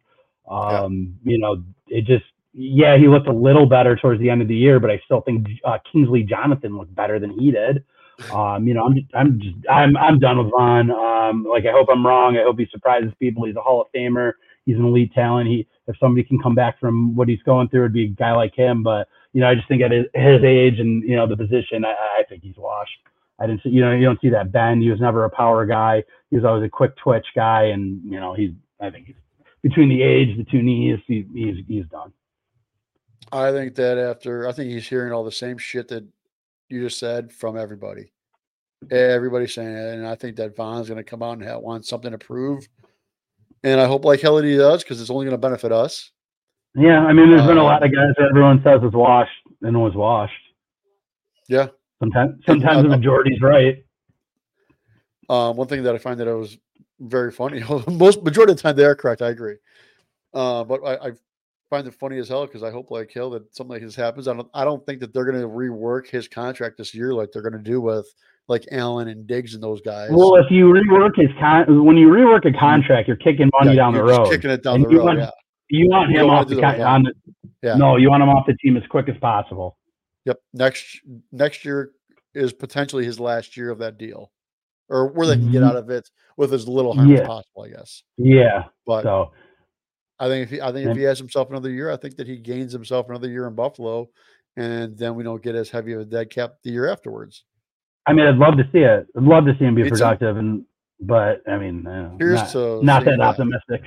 [0.50, 4.48] Um, You know, it just yeah, he looked a little better towards the end of
[4.48, 7.84] the year, but I still think uh, Kingsley Jonathan looked better than he did.
[8.32, 10.90] Um, you know, I'm just, I'm just, I'm, I'm done with Von.
[10.90, 12.36] Um, like, I hope I'm wrong.
[12.36, 13.44] I hope he surprises people.
[13.44, 14.32] He's a Hall of Famer.
[14.66, 15.48] He's an elite talent.
[15.48, 18.32] He, if somebody can come back from what he's going through, it'd be a guy
[18.32, 18.82] like him.
[18.82, 21.84] But you know, I just think at his, his age and you know the position,
[21.84, 22.98] I, I think he's washed.
[23.38, 24.80] I didn't see, you know, you don't see that Ben.
[24.80, 26.04] He was never a power guy.
[26.30, 29.16] He was always a quick twitch guy, and you know, he's, I think he's
[29.64, 32.12] between the age, the two knees, he, he's, he's done.
[33.32, 36.04] I think that after I think he's hearing all the same shit that
[36.68, 38.12] you just said from everybody.
[38.90, 41.86] Everybody's saying it, and I think that Von's going to come out and have, want
[41.86, 42.66] something to prove.
[43.62, 46.10] And I hope like hell that he does because it's only going to benefit us.
[46.74, 49.30] Yeah, I mean, there's been a lot Um, of guys that everyone says is washed
[49.62, 50.32] and was washed.
[51.48, 51.68] Yeah.
[52.00, 53.84] Sometimes, sometimes the majority's right.
[55.30, 56.58] Um, one thing that I find that it was
[57.00, 57.62] very funny.
[57.88, 59.22] Most majority of the time they are correct.
[59.22, 59.56] I agree.
[60.34, 61.12] Uh, but I, I
[61.74, 64.28] find it funny as hell because I hope like hell that something like this happens.
[64.28, 64.48] I don't.
[64.54, 67.52] I don't think that they're going to rework his contract this year like they're going
[67.64, 68.06] to do with
[68.46, 70.10] like Allen and Diggs and those guys.
[70.12, 73.76] Well, if you rework his con, when you rework a contract, you're kicking money Yeah,
[73.82, 74.30] down the road.
[74.30, 75.04] kicking it down And the you road.
[75.04, 75.30] want- yeah.
[75.70, 77.12] You want him off the, con- on the
[77.62, 77.74] Yeah.
[77.76, 79.78] no, you want him off the team as quick as possible.
[80.26, 80.38] Yep.
[80.52, 81.00] Next
[81.32, 81.90] next year
[82.34, 84.30] is potentially his last year of that deal,
[84.90, 85.68] or where they can get Mhm.
[85.70, 87.62] out of it with as little harm as possible.
[87.64, 88.02] I guess.
[88.18, 88.64] Yeah.
[88.86, 89.32] But So
[90.18, 92.26] I think if he, I think if he has himself another year, I think that
[92.28, 94.08] he gains himself another year in Buffalo,
[94.56, 97.44] and then we don't get as heavy of a dead cap the year afterwards.
[98.06, 99.06] I mean, I'd love to see it.
[99.16, 99.96] I'd love to see him be Me too.
[99.96, 100.64] productive, and
[101.00, 103.82] but I mean, uh, not, to not seeing that optimistic.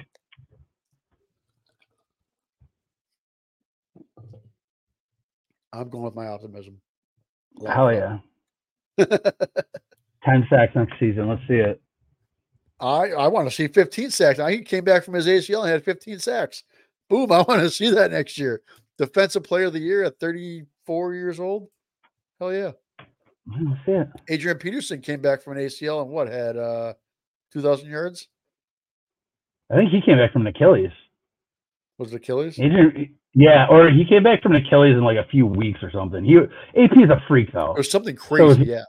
[5.71, 6.82] I'm going with my optimism.
[7.59, 8.17] Lock Hell yeah,
[10.23, 11.30] ten sacks next season.
[11.30, 11.82] Let's see it.
[12.80, 14.39] I I want to see 15 sacks.
[14.39, 16.63] Now he came back from his ACL and had 15 sacks.
[17.09, 17.32] Boom!
[17.32, 18.61] I want to see that next year.
[18.97, 21.69] Defensive Player of the Year at 34 years old.
[22.39, 22.71] Hell yeah!
[23.88, 24.07] It.
[24.28, 26.93] Adrian Peterson came back from an ACL and what had uh,
[27.51, 28.28] two thousand yards?
[29.71, 30.91] I think he came back from an Achilles.
[31.97, 32.55] Was it Achilles?
[32.55, 35.80] He didn't, yeah, or he came back from an Achilles in like a few weeks
[35.82, 36.23] or something.
[36.23, 37.73] He AP is a freak though.
[37.75, 38.65] Was something is crazy.
[38.65, 38.71] he.
[38.71, 38.84] yeah.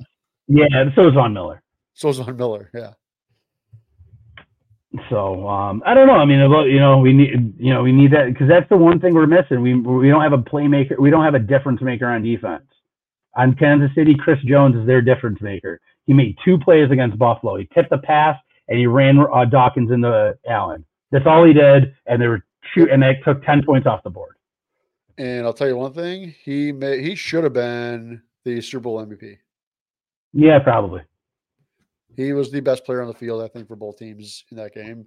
[0.49, 1.63] Yeah, so is Von Miller.
[1.95, 2.71] So was Von Miller.
[2.75, 2.93] Yeah.
[5.11, 6.15] So um, I don't know.
[6.15, 8.77] I mean, about, you know, we need you know we need that because that's the
[8.77, 9.63] one thing we're missing.
[9.63, 10.99] We we don't have a playmaker.
[10.99, 12.65] We don't have a difference maker on defense.
[13.37, 15.81] On Kansas City, Chris Jones is their difference maker.
[16.07, 17.57] He made two plays against Buffalo.
[17.57, 18.37] He tipped the pass
[18.69, 20.85] and he ran uh, Dawkins into Allen.
[21.11, 22.45] That's all he did, and they were
[22.75, 24.37] shoot, and they took ten points off the board.
[25.17, 29.05] And I'll tell you one thing: he may he should have been the Super Bowl
[29.05, 29.39] MVP.
[30.33, 31.03] Yeah, probably.
[32.19, 34.75] He was the best player on the field, I think, for both teams in that
[34.75, 35.05] game.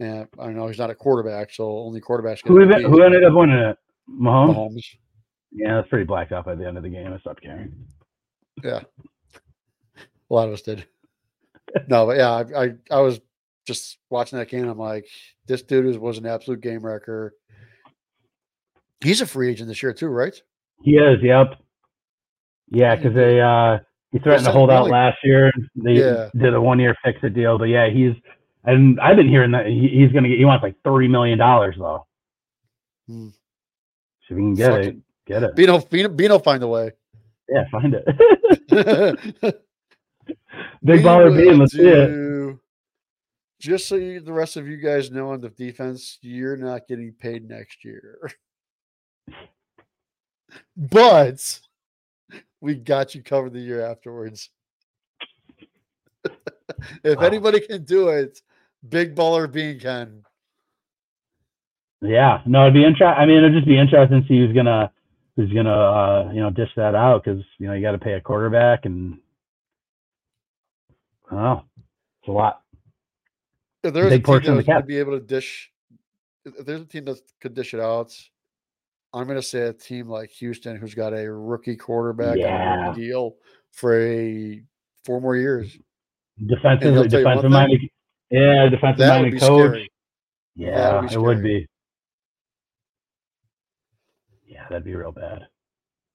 [0.00, 3.58] And I know he's not a quarterback, so only quarterbacks Who, who ended up winning
[3.58, 3.76] it?
[4.10, 4.54] Mahomes.
[4.54, 4.86] Mahomes.
[5.52, 7.12] Yeah, that's pretty blacked out by the end of the game.
[7.12, 7.74] I stopped caring.
[8.62, 8.80] Yeah,
[10.30, 10.86] a lot of us did.
[11.88, 13.20] No, but yeah, I, I I was
[13.66, 14.66] just watching that game.
[14.66, 15.06] I'm like,
[15.46, 17.34] this dude is, was an absolute game wrecker.
[19.02, 20.34] He's a free agent this year too, right?
[20.82, 21.18] He is.
[21.22, 21.56] Yep.
[22.70, 23.78] Yeah, because they uh
[24.14, 25.52] he threatened to hold out last year.
[25.74, 26.30] They Yeah.
[26.36, 28.14] did a one year fix it deal, but yeah, he's
[28.62, 31.74] and I've been hearing that he, he's gonna get he wants like thirty million dollars
[31.76, 32.06] though.
[33.08, 33.28] Hmm.
[34.28, 34.96] So you can get it,
[35.26, 35.56] get it.
[35.56, 36.92] Bino, Bino, Bino find a way.
[37.48, 39.60] Yeah, find it.
[40.82, 42.56] We Big baller Beane, let's see it.
[43.60, 47.12] Just so you, the rest of you guys know on the defense, you're not getting
[47.12, 48.30] paid next year.
[50.76, 51.60] but
[52.64, 54.48] we got you covered the year afterwards.
[57.04, 57.22] if Wow.
[57.22, 58.40] anybody can do it,
[58.88, 60.24] big baller Beane can.
[62.00, 63.06] Yeah, no, it'd be interesting.
[63.06, 64.90] I mean, it'd just be interesting to see who's gonna
[65.36, 68.12] who's gonna uh, you know dish that out because you know you got to pay
[68.14, 69.18] a quarterback and
[71.30, 71.64] I don't know,
[72.22, 72.62] it's a lot.
[73.82, 75.70] If there's a team that of the was going to be able to dish,
[76.46, 78.14] if there's a team that could dish it out,
[79.14, 82.94] I'm going to say a team like Houston, who's got a rookie quarterback on a
[82.94, 83.36] deal
[83.72, 84.60] for a
[85.04, 85.78] four more years.
[86.44, 87.80] Defensive, I'll tell you one defensive thing, minded.
[88.30, 89.66] Yeah, defensive minded coach.
[89.70, 89.90] scary.
[90.56, 91.66] Yeah, would it would be.
[94.46, 95.46] Yeah, that'd be real bad.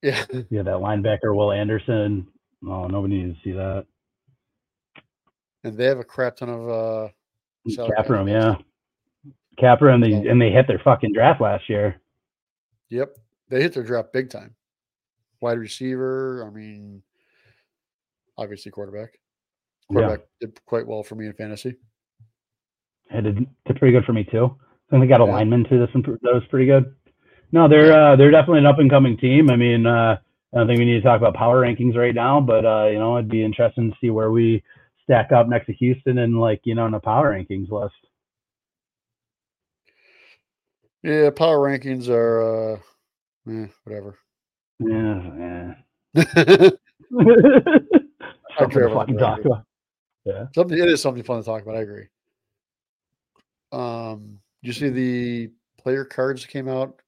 [0.01, 0.23] Yeah.
[0.49, 2.27] Yeah, that linebacker Will Anderson.
[2.65, 3.85] Oh, nobody needs to see that.
[5.63, 7.07] And they have a crap ton of uh
[7.95, 8.55] Cap room, yeah.
[9.57, 12.01] Cap room, they, So- and they hit their fucking draft last year.
[12.89, 13.15] Yep.
[13.49, 14.55] They hit their draft big time.
[15.41, 16.45] Wide receiver.
[16.47, 17.01] I mean,
[18.37, 19.19] obviously quarterback.
[19.89, 19.93] Yeah.
[19.93, 21.75] Quarterback did quite well for me in fantasy.
[23.11, 24.55] It did, did pretty good for me too.
[24.87, 25.33] I think they got a Yeah.
[25.33, 25.79] lineman too.
[25.79, 26.93] That's that was pretty good.
[27.51, 29.49] No, they're uh, they're definitely an up and coming team.
[29.49, 30.17] I mean, uh,
[30.53, 32.99] I don't think we need to talk about power rankings right now, but uh, you
[32.99, 34.63] know, it'd be interesting to see where we
[35.03, 37.95] stack up next to Houston and like you know in the power rankings list.
[41.03, 42.79] Yeah, power rankings are uh
[43.49, 44.17] eh, whatever.
[44.79, 45.73] Yeah,
[46.15, 46.77] Something
[47.11, 47.53] yeah.
[48.59, 49.63] I care Something to about talk record.
[50.25, 50.71] about.
[50.71, 52.07] it is something fun to talk about, I agree.
[53.71, 56.99] Um did you see the player cards came out?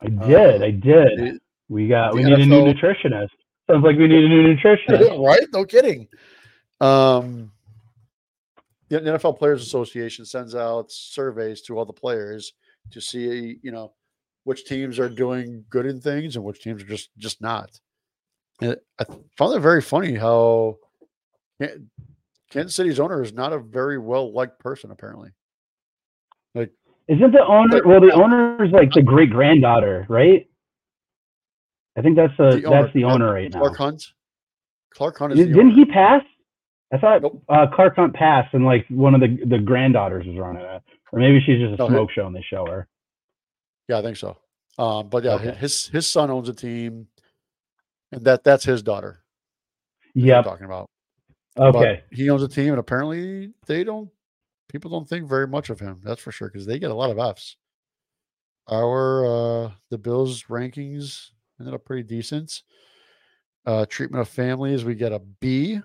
[0.00, 1.40] I did, I did.
[1.68, 3.30] We got we need a new nutritionist.
[3.68, 5.24] Sounds like we need a new nutritionist.
[5.26, 5.40] right?
[5.52, 6.06] No kidding.
[6.80, 7.50] Um,
[8.88, 12.52] the NFL Players Association sends out surveys to all the players
[12.92, 13.92] to see, you know,
[14.44, 17.70] which teams are doing good in things and which teams are just just not.
[18.60, 19.04] And I
[19.36, 20.76] found it very funny how
[21.60, 21.90] Kan-
[22.50, 25.30] Kansas City's owner is not a very well liked person, apparently.
[26.54, 26.70] Like,
[27.08, 27.82] isn't the owner?
[27.84, 30.48] Well, the owner is like the great granddaughter, right?
[31.98, 33.60] I think that's the, The owner, that's the owner right now.
[33.60, 34.04] Clark Hunt.
[34.94, 35.76] Clark Hunt is Did- the Didn't owner.
[35.76, 36.22] he pass?
[36.92, 37.42] I thought Nope.
[37.48, 40.82] uh, Clark Hunt passed, and like one of the the granddaughters was running it,
[41.16, 42.86] or maybe she's just a No, smoke show and they show her.
[43.88, 44.36] Yeah, I think so.
[44.78, 45.54] Um, but yeah, Okay.
[45.54, 47.06] his his son owns a team,
[48.12, 49.24] and that that's his daughter.
[50.14, 50.90] Yeah, talking about.
[51.56, 52.02] Okay.
[52.10, 54.10] But he owns a team, and apparently they don't.
[54.68, 56.00] People don't think very much of him.
[56.04, 57.56] That's for sure, because they get a lot of Fs.
[58.68, 62.62] Our uh the Bills rankings ended up pretty decent.
[63.64, 65.80] Uh treatment of families, we get a B.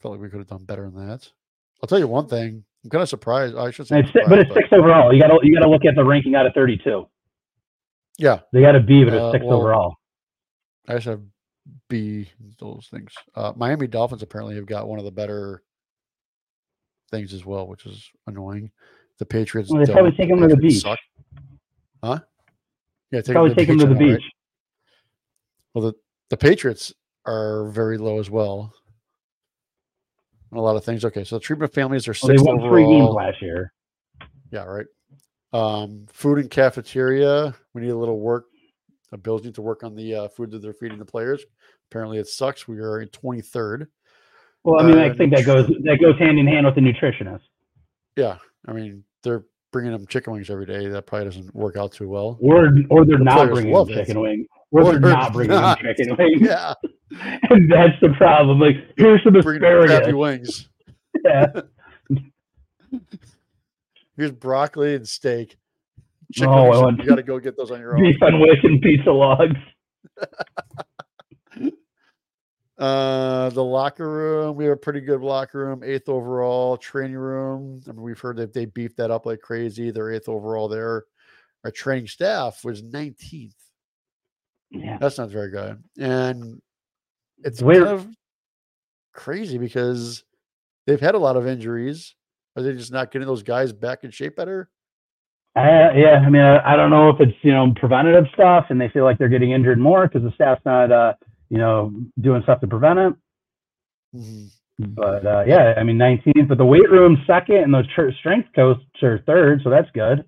[0.00, 1.30] Felt like we could have done better than that.
[1.80, 2.64] I'll tell you one thing.
[2.84, 3.56] I'm kind of surprised.
[3.56, 5.12] I should say, it's but it's six overall.
[5.12, 7.06] You got to you got to look at the ranking out of thirty two.
[8.18, 9.96] yeah, They got a B, but it's Uh, six well, overall.
[10.88, 11.20] I just have
[11.88, 12.28] B
[12.58, 13.12] those things.
[13.34, 15.62] Uh, Miami Dolphins apparently have got one of the better
[17.10, 18.70] things as well, which is annoying.
[19.18, 19.70] The Patriots.
[19.70, 20.80] Well, they probably take 'em to the beach.
[20.80, 20.98] suck.
[22.02, 22.20] Huh?
[23.10, 24.16] Yeah, take Probably take them to the know, right?
[24.18, 24.30] beach.
[25.74, 25.94] Well, the
[26.30, 26.94] the Patriots
[27.26, 28.72] are very low as well.
[30.52, 31.04] On a lot of things.
[31.04, 33.72] Okay, so the treatment of families are Well, they won three games last year.
[34.50, 34.86] Yeah, right.
[35.52, 37.54] Um, food and cafeteria.
[37.74, 38.46] We need a little work.
[39.12, 41.44] Need to work on the uh, food that they're feeding the players.
[41.90, 42.68] Apparently, it sucks.
[42.68, 43.88] We are in 23rd.
[44.62, 46.80] Well, I mean, Uh, I think that goes that goes hand in hand with the
[46.80, 47.40] nutritionist.
[48.16, 48.36] Yeah,
[48.68, 50.86] I mean they're bringing them chicken wings every day.
[50.88, 52.38] That probably doesn't work out too well.
[52.40, 54.46] Or or they're The not bringing them chicken wing.
[54.72, 55.80] Or, Or they're they're not bringing not.
[55.80, 56.40] chicken wings.
[56.42, 56.74] Yeah,
[57.50, 58.60] and that's the problem.
[58.60, 60.14] Like, here's some crappy asparagus.
[60.14, 60.68] wings.
[61.24, 61.46] Yeah.
[64.16, 65.56] Here's broccoli and steak.
[66.42, 68.02] Oh, I wings, want- you got to go get those on your own.
[68.02, 69.56] Beef on weck and pizza logs.
[72.78, 76.76] Uh, the locker room, we have a pretty good locker room, eighth overall.
[76.78, 79.90] Training room, I mean, we've heard that they beefed that up like crazy.
[79.90, 81.04] They're eighth overall there.
[81.64, 83.52] Our training staff was 19th.
[84.70, 84.98] Yeah.
[85.00, 85.82] That's not very good.
[85.98, 86.60] And
[87.42, 88.08] it's Where- kind of
[89.14, 90.24] crazy because
[90.86, 92.14] they've had a lot of injuries.
[92.56, 94.68] Are they just not getting those guys back in shape better?
[95.56, 98.80] Uh, yeah, I mean, I, I don't know if it's you know preventative stuff, and
[98.80, 101.14] they feel like they're getting injured more because the staff's not uh,
[101.48, 103.14] you know doing stuff to prevent it.
[104.14, 104.50] Mhm.
[104.78, 108.48] But uh, yeah, I mean, 19th, but the weight room second, and the tr- strength
[108.54, 110.24] coach are third, so that's good.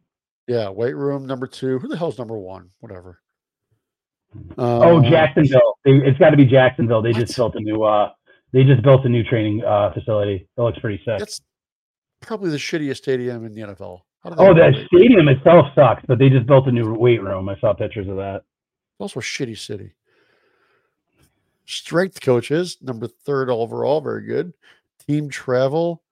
[0.49, 1.79] Yeah, weight room number two.
[1.79, 2.69] Who the hell's number one?
[2.81, 3.21] Whatever.
[4.59, 7.03] Oh, Uh, Jacksonville, they, it's got to be Jacksonville.
[7.03, 8.11] They just built a new uh,
[8.53, 10.49] they just built a new training uh, facility.
[10.57, 11.19] It looks pretty sick.
[11.19, 11.41] That's
[12.21, 14.01] probably the shittiest stadium in the NFL.
[14.23, 17.23] How do they Oh, that stadium itself sucks, but they just built a new weight
[17.23, 17.49] room.
[17.49, 18.43] I saw pictures of that.
[18.99, 19.93] also a shitty city.
[21.67, 24.53] Strength coaches, number third overall, very good.
[25.07, 26.03] Team travel.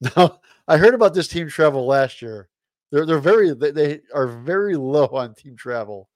[0.16, 2.48] Now, I heard about this team travel last year.
[2.90, 6.08] They're they're very they, they are very low on team travel.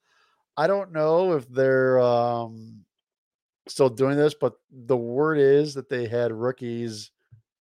[0.57, 2.83] I don't know if they're um
[3.67, 7.11] still doing this, but the word is that they had rookies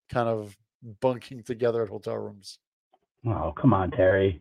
[0.09, 0.57] kind of
[1.01, 2.59] bunking together at hotel rooms.
[3.27, 4.41] Oh, come on, Terry.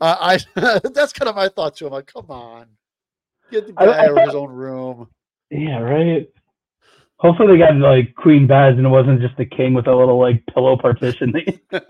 [0.00, 1.86] I, I that's kind of my thought too.
[1.86, 2.66] I'm like, come on,
[3.50, 5.08] get the guy out of his own room.
[5.50, 6.28] Yeah, right.
[7.18, 10.18] Hopefully they got like queen beds and it wasn't just the king with a little
[10.18, 11.32] like pillow partition.
[11.72, 11.80] no,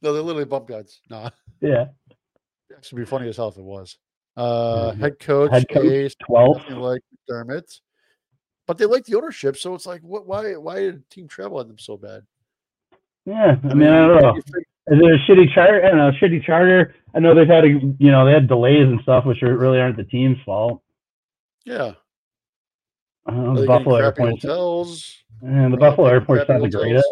[0.00, 1.00] they're literally bump guys.
[1.10, 1.28] No,
[1.60, 1.86] yeah,
[2.70, 3.96] it should be funny as hell if it was.
[4.36, 4.98] Uh, Mhm.
[5.00, 6.70] head coach, Head coach, Ace, 12th.
[6.70, 7.80] like McDermott,
[8.66, 9.56] but they like the ownership.
[9.56, 10.26] So it's like, what?
[10.26, 10.54] Why?
[10.56, 12.22] Why did team travel on them so bad?
[13.26, 14.36] Yeah, I mean, I don't know.
[14.36, 15.84] Is it a shitty charter?
[15.84, 16.10] I don't know.
[16.12, 16.94] Shitty charter.
[17.14, 19.78] I know they've had, a, you know, they had delays and stuff, which are, really
[19.78, 20.80] aren't the team's fault.
[21.64, 21.92] Yeah,
[23.26, 24.30] I don't know, are the Buffalo airport.
[24.30, 25.16] hotels?
[25.42, 26.82] And the Buffalo airport's not the hotels?
[26.82, 27.08] greatest.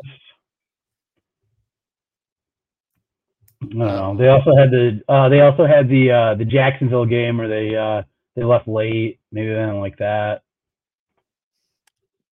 [3.62, 4.16] I know.
[4.16, 7.74] They also had the uh, they also had the uh, the Jacksonville game where they
[7.74, 8.02] uh,
[8.36, 9.18] they left late.
[9.32, 10.42] Maybe didn't like that.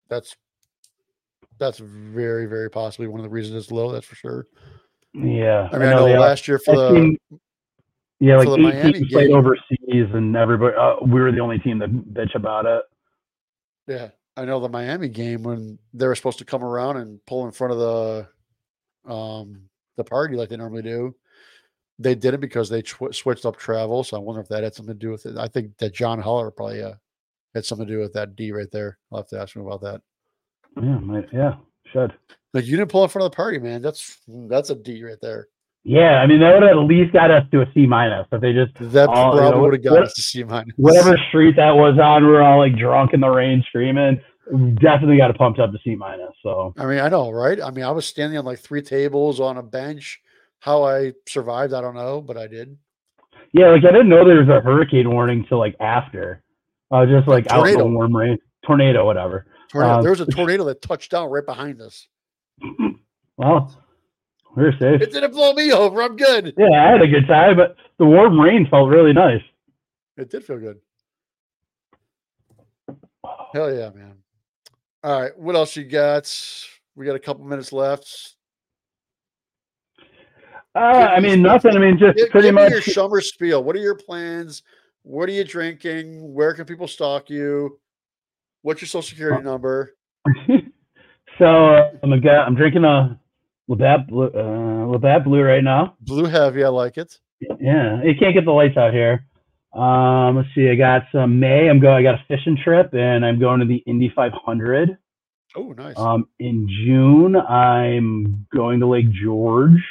[0.09, 0.37] That's
[1.59, 3.91] that's very, very possibly one of the reasons it's low.
[3.91, 4.47] That's for sure.
[5.14, 7.18] Yeah, I mean, I know, they all- last year for that the team-
[8.20, 11.91] yeah, like the teams played overseas, and everybody uh, we were the only team that
[11.91, 12.83] bitch about it.
[13.87, 17.47] Yeah, I know the Miami game when they were supposed to come around and pull
[17.47, 18.29] in front of the
[19.11, 21.14] um the party like they normally do.
[21.99, 24.05] They did it because they tw- switched up travel.
[24.05, 25.38] So I wonder if that had something to do with it.
[25.38, 26.92] I think that John Holler probably uh,
[27.55, 28.99] had something to do with that D right there.
[29.11, 30.03] I'll have to ask him about that.
[30.76, 31.55] Yeah, might, yeah,
[31.92, 32.12] should.
[32.53, 33.80] Like you didn't pull in front of the party, man.
[33.80, 35.49] That's that's a D right there.
[35.84, 38.40] Yeah, I mean that would have at least got us to a C minus if
[38.40, 40.74] they just That Oh, you know, probably would have got what- us to C minus.
[40.76, 44.20] whatever street that was on, we were all like drunk in the rain screaming.
[44.80, 46.32] Definitely got it pumped up to C minus.
[46.42, 47.61] So I mean, I know, right?
[47.61, 50.20] I mean, I was standing on like three tables on a bench.
[50.61, 52.76] How I survived, I don't know, but I did.
[53.53, 56.42] yeah, like I didn't know there was a hurricane warning till like after.
[56.90, 59.47] I was just like out in the warm rain, tornado, whatever.
[59.70, 59.94] Tornado.
[59.97, 62.07] Um, there was a tornado that touched down right behind us.
[63.36, 63.76] Well,
[64.55, 65.03] we're safe.
[65.03, 66.01] It didn't blow me over.
[66.03, 66.55] I'm good.
[66.57, 69.42] Yeah, I had a good time, but the warm rain felt really nice.
[70.16, 70.78] It did feel good.
[73.53, 74.15] Hell yeah, man.
[75.07, 75.38] All right.
[75.38, 76.28] What else you got?
[76.96, 78.34] We got a couple minutes left.
[80.74, 81.76] Uh, I mean, nothing.
[81.76, 82.72] I mean, just Give, pretty give much.
[82.72, 83.62] your summer spiel.
[83.62, 84.64] What are your plans?
[85.04, 86.34] What are you drinking?
[86.34, 87.78] Where can people stalk you?
[88.62, 89.94] What's your social security number?
[91.38, 92.38] so uh, I'm a guy.
[92.38, 93.16] I'm drinking a
[93.68, 95.94] Labatt Blue, uh, Labatt Blue right now.
[96.00, 96.64] Blue heavy.
[96.64, 97.16] I like it.
[97.61, 99.24] Yeah, you can't get the lights out here.
[99.77, 100.70] Um, let's see.
[100.70, 101.68] I got some May.
[101.68, 101.97] I'm going.
[101.97, 104.97] I got a fishing trip, and I'm going to the Indy 500.
[105.55, 105.95] Oh, nice.
[105.97, 109.83] Um, in June, I'm going to Lake George.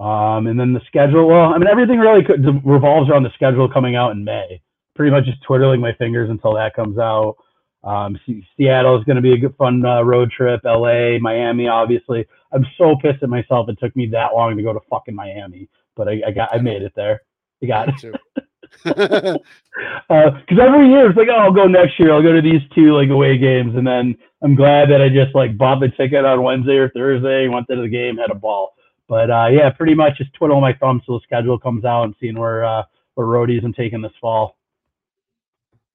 [0.00, 1.26] Um, and then the schedule.
[1.28, 2.24] Well, I mean, everything really
[2.64, 4.60] revolves around the schedule coming out in May.
[4.96, 7.36] pretty much just twiddling my fingers until that comes out.
[7.84, 10.62] Um, Se- Seattle is going to be a good, fun uh, road trip.
[10.64, 12.26] LA, Miami, obviously.
[12.52, 13.68] I'm so pissed at myself.
[13.68, 16.58] It took me that long to go to fucking Miami, but I, I got, I
[16.58, 17.22] made it there.
[17.62, 18.20] I got it.
[18.82, 19.38] Because
[20.10, 22.12] Uh, every year it's like, oh, I'll go next year.
[22.12, 25.34] I'll go to these two like away games, and then I'm glad that I just
[25.34, 28.74] like bought the ticket on Wednesday or Thursday, went to the game, had a ball.
[29.08, 32.14] But uh, yeah, pretty much just twiddle my thumbs till the schedule comes out and
[32.20, 34.56] seeing where uh, where roadies I'm taking this fall.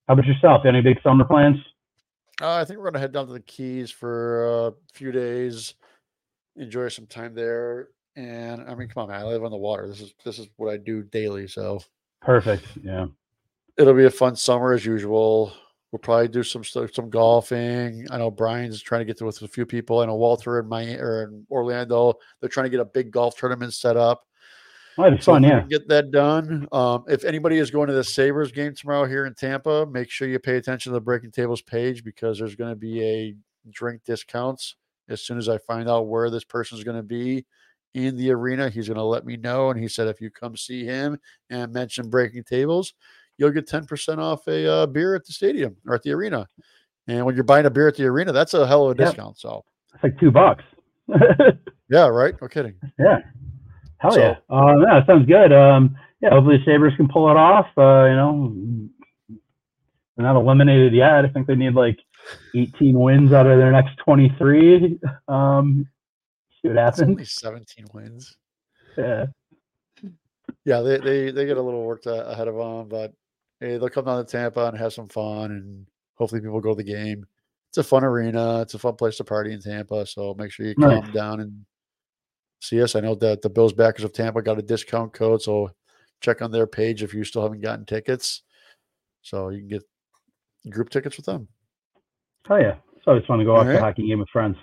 [0.07, 0.65] How about yourself?
[0.65, 1.57] Any big summer plans?
[2.41, 5.75] Uh, I think we're gonna head down to the Keys for a few days,
[6.55, 7.89] enjoy some time there.
[8.15, 9.87] And I mean, come on, man, I live on the water.
[9.87, 11.81] This is this is what I do daily, so
[12.21, 12.65] Perfect.
[12.83, 13.07] Yeah.
[13.77, 15.53] it'll be a fun summer as usual.
[15.91, 18.05] We'll probably do some some golfing.
[18.11, 19.99] I know Brian's trying to get to with a few people.
[19.99, 23.35] I know Walter and my or in Orlando, they're trying to get a big golf
[23.37, 24.23] tournament set up.
[24.99, 25.43] Oh, it's So fun.
[25.43, 25.61] Yeah.
[25.67, 26.67] get that done.
[26.71, 30.27] Um, if anybody is going to the Sabres game tomorrow here in Tampa, make sure
[30.27, 33.35] you pay attention to the Breaking Tables page because there's going to be a
[33.71, 34.75] drink discounts
[35.07, 37.45] as soon as I find out where this person is going to be
[37.93, 38.69] in the arena.
[38.69, 41.19] He's going to let me know, and he said if you come see him
[41.49, 42.93] and mention Breaking Tables,
[43.37, 46.47] you'll get ten percent off a uh, beer at the stadium or at the arena.
[47.07, 49.09] And when you're buying a beer at the arena, that's a hell of a Yep.
[49.11, 49.37] discount.
[49.39, 49.63] So
[49.95, 50.63] It's like two bucks.
[51.89, 52.35] yeah, right?
[52.39, 52.75] No kidding.
[52.99, 53.19] Yeah.
[53.97, 54.35] Hell So- yeah.
[54.49, 55.51] Uh, yeah, sounds good.
[55.51, 57.65] Um, yeah, hopefully the Sabres can pull it off.
[57.77, 58.55] Uh, you know,
[60.15, 61.25] they're not eliminated yet.
[61.25, 61.97] I think they need like
[62.53, 64.99] 18 wins out of their next 23.
[65.27, 65.87] Um,
[66.61, 67.13] see what That's happens.
[67.15, 68.37] only 17 wins.
[68.97, 69.25] Yeah.
[70.01, 70.07] Hmm.
[70.65, 73.13] yeah, they they they get a little worked ahead of them, but
[73.59, 75.85] hey, they'll come down to Tampa and have some fun, and
[76.15, 77.25] hopefully people go to the game.
[77.69, 78.61] It's a fun arena.
[78.61, 80.05] It's a fun place to party in Tampa.
[80.07, 81.03] So make sure you Nice.
[81.03, 81.65] come down and
[82.61, 82.95] see us.
[82.95, 85.69] I know that the Bills backers of Tampa got a discount code, so
[86.19, 88.41] check on their page if you still haven't gotten tickets.
[89.21, 89.83] So you can get
[90.71, 91.47] group tickets with them.
[92.49, 92.77] Oh yeah.
[92.97, 93.77] It's always fun to go watch Alright.
[93.77, 94.57] a hockey game with friends.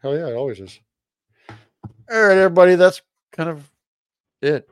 [0.00, 0.80] Hell yeah, it always is.
[2.12, 3.00] All right, everybody, that's
[3.32, 3.70] kind of
[4.42, 4.68] it.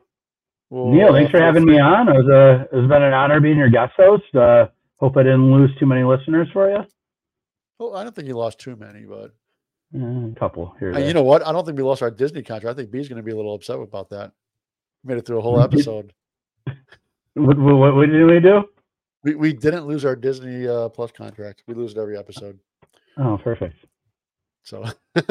[0.69, 2.07] We'll, Neil, thanks uh, for having me on.
[2.07, 4.35] It was a, it's been an honor being your guest host.
[4.35, 4.67] Uh,
[4.97, 6.85] hope I didn't lose too many listeners for you.
[7.79, 9.33] Well, I don't think you lost too many, but
[9.93, 10.93] Uh, a couple here.
[10.93, 11.45] Uh, you know what?
[11.45, 12.77] I don't think we lost our Disney contract.
[12.77, 14.33] I think B's going to be a little upset about that.
[15.03, 16.13] Made it through a whole episode.
[17.33, 18.65] what, what, what did we do?
[19.23, 21.63] We, we didn't lose our Disney uh, Plus contract.
[21.67, 22.59] We lose it every episode.
[23.17, 23.83] Oh, perfect.
[24.63, 24.85] So,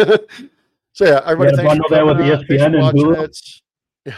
[0.92, 1.56] so yeah, everybody.
[1.56, 2.28] Thanks for bundle that with on.
[2.28, 3.24] Thanks for ESPN and watching Hulu.
[3.24, 3.38] it.
[4.06, 4.16] Yeah,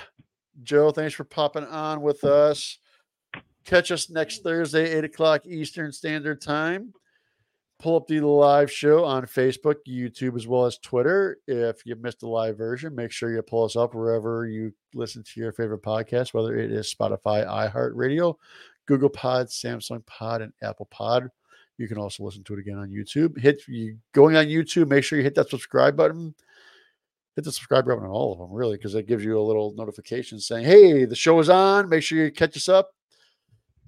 [0.62, 2.78] Joe, thanks for popping on with us.
[3.64, 6.92] Catch us next Thursday, eight o'clock Eastern Standard Time.
[7.78, 11.38] Pull up the live show on Facebook, YouTube, as well as Twitter.
[11.48, 15.24] If you missed the live version, make sure you pull us up wherever you listen
[15.24, 18.36] to your favorite podcast, whether it is Spotify, iHeartRadio,
[18.86, 21.28] Google Pod, Samsung Pod, and Apple Pod.
[21.76, 23.36] You can also listen to it again on YouTube.
[23.36, 26.34] Hit you going on YouTube, make sure you hit that subscribe button.
[27.36, 29.72] Hit the subscribe button on all of them, really, because it gives you a little
[29.76, 32.90] notification saying, "Hey, the show is on." Make sure you catch us up.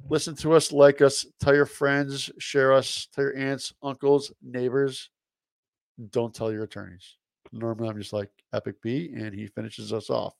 [0.08, 5.10] Listen to us, like us, tell your friends, share us, tell your aunts, uncles, neighbors.
[6.10, 7.16] Don't tell your attorneys.
[7.52, 10.34] Normally, I'm just like Epic B, and he finishes us off.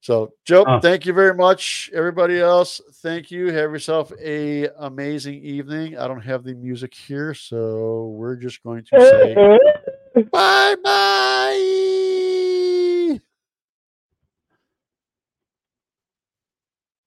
[0.00, 0.80] So, Joe, Oh.
[0.80, 1.88] thank you very much.
[1.94, 3.52] Everybody else, thank you.
[3.52, 5.96] Have yourself a amazing evening.
[5.96, 11.01] I don't have the music here, so we're just going to say bye bye.